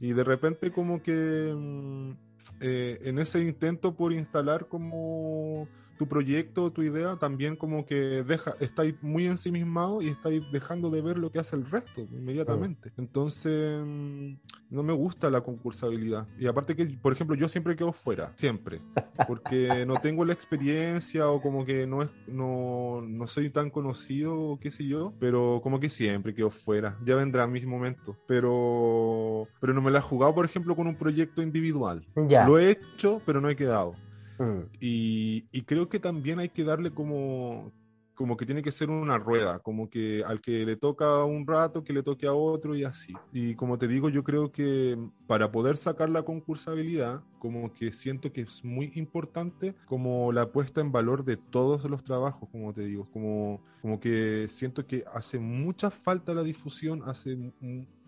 Y 0.00 0.12
de 0.12 0.24
repente 0.24 0.70
como 0.70 1.02
que 1.02 1.52
mm, 1.54 2.27
eh, 2.60 3.00
en 3.04 3.18
ese 3.18 3.40
intento 3.40 3.94
por 3.94 4.12
instalar 4.12 4.66
como 4.66 5.68
tu 5.98 6.08
proyecto, 6.08 6.70
tu 6.70 6.82
idea, 6.82 7.16
también 7.16 7.56
como 7.56 7.84
que 7.84 8.22
deja, 8.22 8.54
estáis 8.60 8.94
muy 9.02 9.26
ensimismado 9.26 10.00
y 10.00 10.08
estáis 10.08 10.42
dejando 10.52 10.90
de 10.90 11.02
ver 11.02 11.18
lo 11.18 11.30
que 11.30 11.40
hace 11.40 11.56
el 11.56 11.68
resto 11.68 12.00
inmediatamente. 12.00 12.92
Entonces, 12.96 13.82
mm, 13.84 14.34
no 14.70 14.82
me 14.82 14.92
gusta 14.92 15.28
la 15.28 15.40
concursabilidad. 15.40 16.26
Y 16.38 16.46
aparte 16.46 16.76
que, 16.76 16.86
por 16.86 17.12
ejemplo, 17.12 17.36
yo 17.36 17.48
siempre 17.48 17.76
quedo 17.76 17.92
fuera, 17.92 18.32
siempre, 18.36 18.80
porque 19.26 19.84
no 19.86 20.00
tengo 20.00 20.24
la 20.24 20.32
experiencia 20.32 21.28
o 21.28 21.42
como 21.42 21.64
que 21.64 21.86
no, 21.86 22.02
es, 22.02 22.08
no, 22.26 23.02
no 23.02 23.26
soy 23.26 23.50
tan 23.50 23.70
conocido 23.70 24.34
o 24.34 24.60
qué 24.60 24.70
sé 24.70 24.86
yo, 24.86 25.12
pero 25.18 25.60
como 25.62 25.80
que 25.80 25.90
siempre 25.90 26.34
quedo 26.34 26.50
fuera. 26.50 26.96
Ya 27.04 27.16
vendrá 27.16 27.46
mis 27.46 27.66
momentos, 27.66 28.16
pero, 28.26 29.48
pero 29.60 29.74
no 29.74 29.82
me 29.82 29.90
la 29.90 29.98
he 29.98 30.02
jugado, 30.02 30.34
por 30.34 30.44
ejemplo, 30.44 30.76
con 30.76 30.86
un 30.86 30.96
proyecto 30.96 31.42
individual. 31.42 32.06
Ya. 32.28 32.46
Lo 32.46 32.58
he 32.58 32.70
hecho, 32.70 33.20
pero 33.26 33.40
no 33.40 33.48
he 33.48 33.56
quedado. 33.56 33.94
Mm. 34.38 34.70
Y, 34.80 35.62
creo 35.62 35.88
que 35.88 35.98
también 35.98 36.38
hay 36.38 36.48
que 36.48 36.64
darle 36.64 36.90
como, 36.90 37.72
como 38.14 38.36
que 38.36 38.46
tiene 38.46 38.62
que 38.62 38.72
ser 38.72 38.90
una 38.90 39.18
rueda, 39.18 39.58
como 39.58 39.90
que 39.90 40.22
al 40.24 40.40
que 40.40 40.64
le 40.64 40.76
toca 40.76 41.24
un 41.24 41.46
rato, 41.46 41.84
que 41.84 41.92
le 41.92 42.02
toque 42.02 42.26
a 42.26 42.32
otro 42.32 42.74
y 42.74 42.84
así. 42.84 43.14
Y 43.32 43.54
como 43.54 43.76
te 43.76 43.86
digo, 43.86 44.08
yo 44.08 44.24
creo 44.24 44.50
que 44.50 44.98
para 45.26 45.52
poder 45.52 45.76
sacar 45.76 46.08
la 46.08 46.22
concursabilidad, 46.22 47.22
como 47.38 47.72
que 47.72 47.92
siento 47.92 48.32
que 48.32 48.42
es 48.42 48.64
muy 48.64 48.92
importante 48.94 49.74
como 49.86 50.32
la 50.32 50.50
puesta 50.50 50.80
en 50.80 50.90
valor 50.90 51.24
de 51.24 51.36
todos 51.36 51.88
los 51.88 52.02
trabajos, 52.02 52.48
como 52.50 52.72
te 52.72 52.86
digo, 52.86 53.08
como, 53.12 53.62
como 53.82 54.00
que 54.00 54.46
siento 54.48 54.86
que 54.86 55.04
hace 55.12 55.38
mucha 55.38 55.90
falta 55.90 56.34
la 56.34 56.42
difusión, 56.42 57.02
hace 57.04 57.36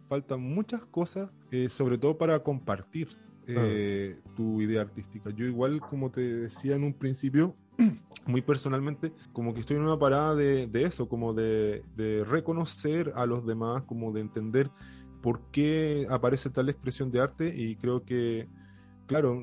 falta 0.08 0.36
muchas 0.36 0.84
cosas, 0.86 1.30
eh, 1.52 1.68
sobre 1.68 1.98
todo 1.98 2.18
para 2.18 2.42
compartir. 2.42 3.16
Eh, 3.56 4.18
tu 4.36 4.60
idea 4.60 4.80
artística. 4.80 5.30
Yo 5.30 5.44
igual, 5.44 5.80
como 5.80 6.10
te 6.10 6.20
decía 6.20 6.76
en 6.76 6.84
un 6.84 6.94
principio, 6.94 7.54
muy 8.26 8.42
personalmente, 8.42 9.12
como 9.32 9.54
que 9.54 9.60
estoy 9.60 9.76
en 9.76 9.84
una 9.84 9.98
parada 9.98 10.34
de, 10.34 10.68
eso, 10.74 11.08
como 11.08 11.34
de, 11.34 11.82
reconocer 12.28 13.12
a 13.16 13.26
los 13.26 13.46
demás, 13.46 13.82
como 13.84 14.12
de 14.12 14.20
entender 14.20 14.70
por 15.22 15.40
qué 15.50 16.06
aparece 16.10 16.50
tal 16.50 16.68
expresión 16.68 17.10
de 17.10 17.20
arte 17.20 17.54
y 17.54 17.76
creo 17.76 18.04
que, 18.04 18.48
claro, 19.06 19.42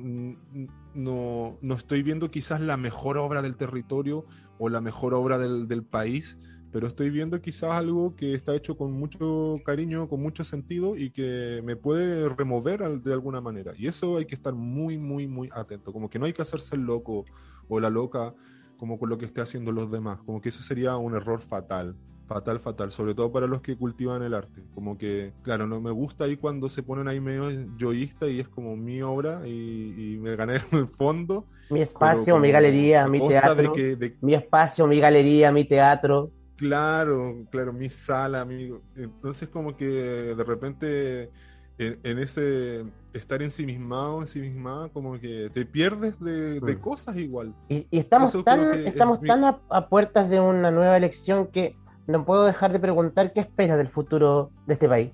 no, 0.93 1.57
no 1.61 1.75
estoy 1.75 2.01
viendo 2.01 2.31
quizás 2.31 2.61
la 2.61 2.77
mejor 2.77 3.17
obra 3.17 3.41
del 3.41 3.57
territorio 3.57 4.25
o 4.57 4.69
la 4.69 4.81
mejor 4.81 5.13
obra 5.13 5.37
del, 5.37 5.67
del 5.67 5.83
país, 5.83 6.37
pero 6.71 6.87
estoy 6.87 7.09
viendo 7.09 7.41
quizás 7.41 7.71
algo 7.71 8.15
que 8.15 8.33
está 8.33 8.53
hecho 8.55 8.77
con 8.77 8.91
mucho 8.91 9.55
cariño, 9.65 10.07
con 10.07 10.21
mucho 10.21 10.43
sentido 10.43 10.95
y 10.97 11.11
que 11.11 11.61
me 11.63 11.75
puede 11.75 12.27
remover 12.29 13.01
de 13.01 13.13
alguna 13.13 13.41
manera. 13.41 13.73
Y 13.77 13.87
eso 13.87 14.17
hay 14.17 14.25
que 14.25 14.35
estar 14.35 14.53
muy, 14.53 14.97
muy, 14.97 15.27
muy 15.27 15.49
atento. 15.53 15.93
Como 15.93 16.09
que 16.09 16.19
no 16.19 16.25
hay 16.25 16.33
que 16.33 16.41
hacerse 16.41 16.75
el 16.75 16.81
loco 16.81 17.25
o 17.69 17.79
la 17.79 17.89
loca 17.89 18.33
como 18.77 18.99
con 18.99 19.09
lo 19.09 19.17
que 19.17 19.25
esté 19.25 19.41
haciendo 19.41 19.71
los 19.71 19.91
demás. 19.91 20.19
Como 20.19 20.41
que 20.41 20.49
eso 20.49 20.61
sería 20.61 20.97
un 20.97 21.15
error 21.15 21.41
fatal. 21.41 21.95
Fatal, 22.27 22.59
fatal, 22.59 22.91
sobre 22.91 23.15
todo 23.15 23.31
para 23.31 23.47
los 23.47 23.61
que 23.61 23.77
cultivan 23.77 24.21
el 24.21 24.33
arte. 24.33 24.61
Como 24.75 24.97
que, 24.97 25.31
claro, 25.43 25.65
no 25.65 25.79
me 25.79 25.91
gusta 25.91 26.25
ahí 26.25 26.35
cuando 26.35 26.67
se 26.67 26.83
ponen 26.83 27.07
ahí 27.07 27.21
medio 27.21 27.49
yoísta 27.77 28.27
y 28.27 28.41
es 28.41 28.49
como 28.49 28.75
mi 28.75 29.01
obra 29.01 29.47
y, 29.47 30.19
me 30.21 30.35
gané 30.35 30.55
el 30.73 30.89
fondo. 30.89 31.45
Mi 31.69 31.79
espacio, 31.79 32.37
mi 32.37 32.51
galería, 32.51 33.07
mi 33.07 33.25
teatro. 33.25 33.73
Mi 34.21 34.33
espacio, 34.33 34.87
mi 34.87 34.99
galería, 34.99 35.53
mi 35.53 35.63
teatro. 35.63 36.31
Claro, 36.57 37.45
claro, 37.51 37.71
mi 37.71 37.89
sala, 37.89 38.41
amigo. 38.41 38.81
Entonces 38.95 39.47
como 39.47 39.77
que 39.77 39.85
de 39.85 40.43
repente 40.43 41.29
en, 41.77 42.19
ese 42.19 42.85
estar 43.13 43.41
ensimismado, 43.41 44.21
ensimismado, 44.21 44.91
como 44.91 45.19
que 45.19 45.51
te 45.53 45.65
pierdes 45.65 46.19
de, 46.19 46.59
mm. 46.59 46.81
cosas 46.81 47.15
igual. 47.17 47.53
Y, 47.69 47.87
estamos 47.91 48.43
tan, 48.43 48.73
estamos 48.73 49.21
tan 49.21 49.43
a, 49.43 49.89
puertas 49.89 50.29
de 50.29 50.39
una 50.39 50.71
nueva 50.71 50.97
elección 50.97 51.47
que 51.47 51.75
no 52.07 52.23
puedo 52.25 52.45
dejar 52.45 52.71
de 52.71 52.79
preguntar 52.79 53.33
qué 53.33 53.41
esperas 53.41 53.77
del 53.77 53.89
futuro 53.89 54.51
de 54.65 54.73
este 54.73 54.87
país. 54.87 55.11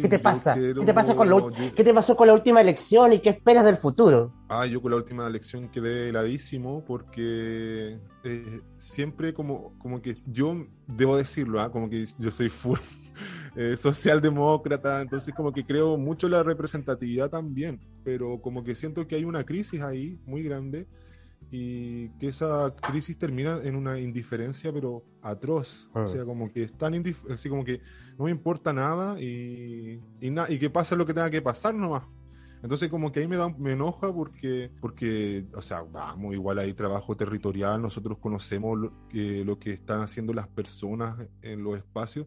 ¿Qué 0.00 0.08
te 0.08 0.18
pasa? 0.20 0.54
¿Qué, 0.54 0.72
te 0.72 0.94
pasa 0.94 1.16
con 1.16 1.28
¿Qué 1.74 1.84
te 1.84 1.92
pasó 1.92 2.16
con 2.16 2.28
la 2.28 2.32
última 2.32 2.60
elección 2.60 3.12
y 3.12 3.20
qué 3.20 3.30
esperas 3.30 3.64
del 3.64 3.76
futuro? 3.76 4.32
Ah, 4.48 4.64
yo 4.64 4.80
con 4.80 4.92
la 4.92 4.96
última 4.96 5.26
elección 5.26 5.68
quedé 5.68 6.08
heladísimo 6.08 6.84
porque 6.86 7.98
eh, 8.24 8.60
siempre 8.76 9.34
como, 9.34 9.76
como 9.78 10.00
que 10.00 10.16
yo, 10.26 10.54
debo 10.86 11.16
decirlo, 11.16 11.60
¿ah? 11.60 11.72
como 11.72 11.90
que 11.90 12.04
yo 12.18 12.30
soy 12.30 12.48
full 12.48 12.78
eh, 13.56 13.76
socialdemócrata, 13.76 15.02
entonces 15.02 15.34
como 15.34 15.52
que 15.52 15.66
creo 15.66 15.98
mucho 15.98 16.28
la 16.28 16.44
representatividad 16.44 17.30
también, 17.30 17.80
pero 18.04 18.40
como 18.40 18.62
que 18.62 18.76
siento 18.76 19.08
que 19.08 19.16
hay 19.16 19.24
una 19.24 19.44
crisis 19.44 19.82
ahí 19.82 20.20
muy 20.24 20.44
grande 20.44 20.86
y 21.50 22.10
que 22.18 22.26
esa 22.26 22.74
crisis 22.76 23.18
termina 23.18 23.60
en 23.62 23.76
una 23.76 23.98
indiferencia 23.98 24.72
pero 24.72 25.04
atroz. 25.22 25.88
O 25.94 26.06
sea 26.06 26.24
como 26.24 26.52
que 26.52 26.64
es 26.64 26.72
tan 26.76 26.94
así 27.30 27.48
como 27.48 27.64
que 27.64 27.80
no 28.18 28.24
me 28.24 28.30
importa 28.30 28.72
nada 28.72 29.20
y, 29.20 30.00
y, 30.20 30.34
y 30.48 30.58
que 30.58 30.70
pase 30.70 30.96
lo 30.96 31.06
que 31.06 31.14
tenga 31.14 31.30
que 31.30 31.42
pasar 31.42 31.74
nomás. 31.74 32.04
Entonces 32.62 32.88
como 32.88 33.12
que 33.12 33.20
ahí 33.20 33.28
me 33.28 33.36
da 33.36 33.48
me 33.50 33.72
enoja 33.72 34.12
porque 34.12 34.70
porque 34.80 35.46
o 35.54 35.62
sea 35.62 35.82
vamos 35.82 36.34
igual 36.34 36.58
hay 36.58 36.74
trabajo 36.74 37.16
territorial 37.16 37.80
nosotros 37.80 38.18
conocemos 38.18 38.76
lo 38.76 39.08
que, 39.08 39.44
lo 39.44 39.58
que 39.60 39.72
están 39.72 40.00
haciendo 40.00 40.32
las 40.32 40.48
personas 40.48 41.16
en 41.40 41.62
los 41.62 41.76
espacios 41.76 42.26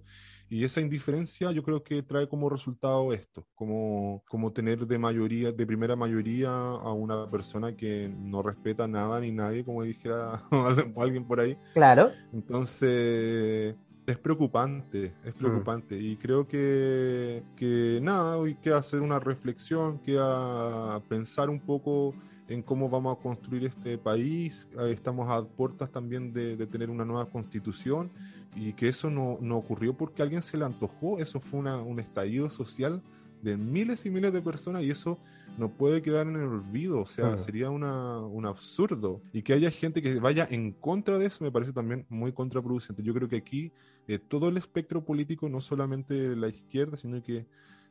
y 0.52 0.66
esa 0.66 0.82
indiferencia 0.82 1.50
yo 1.54 1.64
creo 1.64 1.82
que 1.82 2.04
trae 2.04 2.28
como 2.28 2.50
resultado 2.50 3.14
esto, 3.14 3.48
como, 3.56 4.22
como 4.28 4.52
tener 4.52 4.86
de 4.86 4.98
mayoría, 4.98 5.54
de 5.54 5.66
primera 5.66 5.96
mayoría 5.96 6.50
a 6.50 6.92
una 6.92 7.26
persona 7.28 7.74
que 7.74 8.14
no 8.20 8.42
respeta 8.42 8.86
nada 8.86 9.22
ni 9.22 9.32
nadie, 9.32 9.64
como 9.64 9.84
dijera 9.84 10.44
alguien 10.98 11.24
por 11.26 11.40
ahí. 11.40 11.58
Claro. 11.74 12.12
Entonces, 12.34 13.76
es 14.06 14.18
preocupante, 14.18 15.14
es 15.24 15.34
mm. 15.34 15.38
preocupante. 15.38 15.98
Y 15.98 16.18
creo 16.18 16.46
que, 16.46 17.44
que 17.56 18.00
nada, 18.02 18.36
hoy 18.36 18.56
queda 18.56 18.80
hacer 18.80 19.00
una 19.00 19.20
reflexión, 19.20 20.00
queda 20.00 21.00
pensar 21.08 21.50
un 21.50 21.62
poco 21.62 22.14
en 22.52 22.62
cómo 22.62 22.90
vamos 22.90 23.18
a 23.18 23.22
construir 23.22 23.66
este 23.66 23.98
país. 23.98 24.68
Estamos 24.90 25.30
a 25.30 25.44
puertas 25.44 25.90
también 25.90 26.34
de, 26.34 26.58
tener 26.68 26.90
una 26.90 27.06
nueva 27.06 27.26
constitución 27.26 28.12
y 28.56 28.74
que 28.74 28.88
eso 28.88 29.10
no, 29.10 29.38
no, 29.42 29.58
ocurrió 29.58 29.96
porque 29.96 30.22
a 30.22 30.24
alguien 30.24 30.42
se 30.42 30.58
le 30.58 30.66
antojó, 30.66 31.20
eso 31.20 31.40
fue 31.40 31.60
una, 31.60 31.78
un 31.78 32.00
estallido 32.00 32.50
social 32.50 33.02
de 33.42 33.58
miles 33.58 34.06
y 34.06 34.10
miles 34.10 34.34
de 34.34 34.42
personas 34.42 34.84
y 34.84 34.92
eso 34.92 35.18
no 35.58 35.70
puede 35.70 36.02
quedar 36.02 36.28
en 36.28 36.36
el 36.36 36.44
olvido, 36.44 37.02
o 37.02 37.06
sea, 37.06 37.38
sería 37.38 37.70
una, 37.70 38.20
un 38.20 38.46
absurdo. 38.46 39.22
Y 39.34 39.42
que 39.42 39.54
haya 39.54 39.70
gente 39.70 40.02
que 40.02 40.16
vaya 40.16 40.48
en 40.50 40.72
contra 40.72 41.18
de 41.18 41.26
eso 41.26 41.44
me 41.44 41.52
parece 41.52 41.74
también 41.74 42.06
muy 42.10 42.32
contraproducente. 42.32 43.04
Yo 43.04 43.14
creo 43.14 43.28
que 43.28 43.38
aquí 43.38 43.72
eh, 44.08 44.20
todo 44.20 44.50
el 44.50 44.58
espectro 44.58 45.04
político, 45.04 45.50
no 45.50 45.62
solamente 45.62 46.36
la 46.36 46.48
izquierda, 46.48 46.98
sino 46.98 47.22
que 47.22 47.46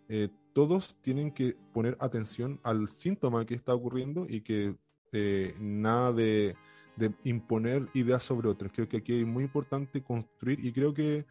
eh, 0.08 0.28
todos 0.52 0.96
tienen 1.00 1.32
que 1.32 1.56
poner 1.72 1.96
atención 2.00 2.60
al 2.62 2.88
síntoma 2.88 3.46
que 3.46 3.54
está 3.54 3.74
ocurriendo 3.74 4.26
y 4.28 4.40
que 4.40 4.74
eh, 5.12 5.54
nada 5.60 6.12
de, 6.12 6.54
imponer 7.24 7.86
ideas 7.94 8.22
sobre 8.22 8.48
otros. 8.48 8.72
Creo 8.74 8.88
que 8.88 8.98
aquí 8.98 9.20
es 9.20 9.26
muy 9.26 9.44
importante 9.44 10.02
construir 10.02 10.64
y 10.64 10.72
creo 10.72 10.92
que 10.94 11.26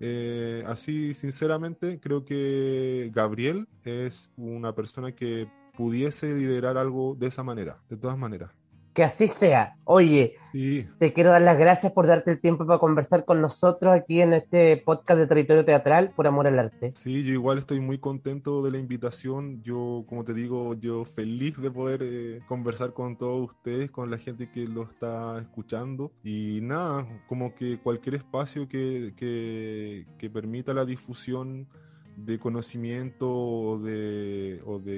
eh, 0.00 0.64
así 0.66 1.14
sinceramente 1.14 2.00
creo 2.00 2.24
que 2.24 3.10
Gabriel 3.14 3.68
es 3.84 4.32
una 4.36 4.74
persona 4.74 5.12
que 5.12 5.46
pudiese 5.76 6.34
liderar 6.34 6.78
algo 6.78 7.14
de 7.18 7.26
esa 7.26 7.42
manera, 7.42 7.82
de 7.88 7.96
todas 7.96 8.16
maneras. 8.16 8.50
Que 8.94 9.04
así 9.04 9.28
sea. 9.28 9.76
Oye, 9.84 10.36
te 10.52 11.12
quiero 11.12 11.30
dar 11.30 11.42
las 11.42 11.56
gracias 11.58 11.92
por 11.92 12.06
darte 12.06 12.32
el 12.32 12.40
tiempo 12.40 12.66
para 12.66 12.78
conversar 12.78 13.24
con 13.24 13.40
nosotros 13.40 13.92
aquí 13.94 14.20
en 14.20 14.32
este 14.32 14.76
podcast 14.78 15.20
de 15.20 15.26
Territorio 15.26 15.64
Teatral 15.64 16.10
por 16.16 16.26
Amor 16.26 16.46
al 16.46 16.58
Arte. 16.58 16.92
Sí, 16.96 17.22
yo 17.22 17.32
igual 17.32 17.58
estoy 17.58 17.78
muy 17.80 17.98
contento 17.98 18.62
de 18.62 18.72
la 18.72 18.78
invitación. 18.78 19.62
Yo, 19.62 20.04
como 20.08 20.24
te 20.24 20.34
digo, 20.34 20.74
yo 20.74 21.04
feliz 21.04 21.56
de 21.56 21.70
poder 21.70 22.00
eh, 22.02 22.40
conversar 22.48 22.92
con 22.92 23.16
todos 23.16 23.50
ustedes, 23.50 23.90
con 23.90 24.10
la 24.10 24.18
gente 24.18 24.50
que 24.50 24.66
lo 24.66 24.82
está 24.82 25.38
escuchando. 25.40 26.10
Y 26.24 26.58
nada, 26.62 27.06
como 27.28 27.54
que 27.54 27.78
cualquier 27.78 28.16
espacio 28.16 28.68
que, 28.68 29.14
que, 29.16 30.06
que 30.18 30.30
permita 30.30 30.74
la 30.74 30.84
difusión 30.84 31.68
de 32.16 32.38
conocimiento 32.38 33.30
o 33.30 33.78
de, 33.78 34.29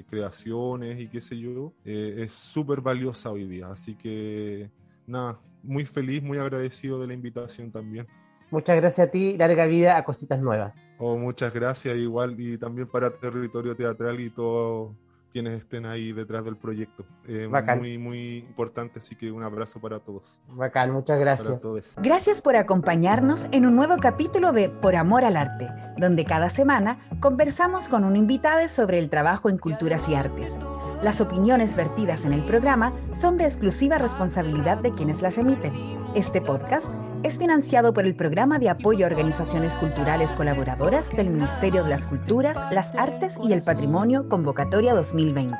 de 0.02 0.08
creaciones 0.08 1.00
y 1.00 1.08
qué 1.08 1.20
sé 1.20 1.38
yo, 1.38 1.72
eh, 1.84 2.16
es 2.18 2.32
súper 2.32 2.80
valiosa 2.80 3.30
hoy 3.30 3.46
día. 3.46 3.68
Así 3.68 3.94
que 3.94 4.70
nada, 5.06 5.38
muy 5.62 5.86
feliz, 5.86 6.22
muy 6.22 6.38
agradecido 6.38 7.00
de 7.00 7.06
la 7.06 7.14
invitación 7.14 7.70
también. 7.70 8.06
Muchas 8.50 8.76
gracias 8.76 9.08
a 9.08 9.10
ti, 9.10 9.36
larga 9.36 9.66
vida 9.66 9.96
a 9.96 10.04
Cositas 10.04 10.40
Nuevas. 10.40 10.74
Oh, 10.98 11.16
muchas 11.16 11.52
gracias 11.52 11.96
igual 11.96 12.38
y 12.38 12.58
también 12.58 12.86
para 12.86 13.10
Territorio 13.10 13.74
Teatral 13.74 14.20
y 14.20 14.30
todo 14.30 14.94
quienes 15.32 15.60
estén 15.60 15.86
ahí 15.86 16.12
detrás 16.12 16.44
del 16.44 16.56
proyecto. 16.56 17.04
Eh, 17.26 17.48
muy, 17.78 17.98
muy 17.98 18.38
importante, 18.38 18.98
así 18.98 19.16
que 19.16 19.32
un 19.32 19.42
abrazo 19.42 19.80
para 19.80 19.98
todos. 19.98 20.38
Bacán, 20.48 20.92
muchas 20.92 21.18
gracias. 21.18 21.62
Gracias 22.02 22.42
por 22.42 22.56
acompañarnos 22.56 23.48
en 23.52 23.66
un 23.66 23.74
nuevo 23.74 23.96
capítulo 23.96 24.52
de 24.52 24.68
Por 24.68 24.94
Amor 24.94 25.24
al 25.24 25.36
Arte, 25.36 25.68
donde 25.96 26.24
cada 26.24 26.50
semana 26.50 26.98
conversamos 27.20 27.88
con 27.88 28.04
un 28.04 28.16
invitado 28.16 28.52
sobre 28.68 28.98
el 28.98 29.08
trabajo 29.08 29.48
en 29.48 29.58
culturas 29.58 30.08
y 30.08 30.14
artes. 30.14 30.58
Las 31.02 31.20
opiniones 31.20 31.74
vertidas 31.74 32.24
en 32.24 32.32
el 32.32 32.44
programa 32.44 32.92
son 33.12 33.34
de 33.36 33.44
exclusiva 33.44 33.98
responsabilidad 33.98 34.78
de 34.78 34.92
quienes 34.92 35.22
las 35.22 35.38
emiten. 35.38 35.72
Este 36.14 36.40
podcast 36.40 36.92
es 37.24 37.38
financiado 37.38 37.92
por 37.92 38.04
el 38.04 38.14
Programa 38.14 38.58
de 38.58 38.68
Apoyo 38.68 39.06
a 39.06 39.08
Organizaciones 39.08 39.76
Culturales 39.76 40.34
Colaboradoras 40.34 41.08
del 41.10 41.30
Ministerio 41.30 41.84
de 41.84 41.90
las 41.90 42.06
Culturas, 42.06 42.58
las 42.72 42.94
Artes 42.94 43.38
y 43.42 43.52
el 43.52 43.62
Patrimonio 43.62 44.26
Convocatoria 44.28 44.94
2020. 44.94 45.56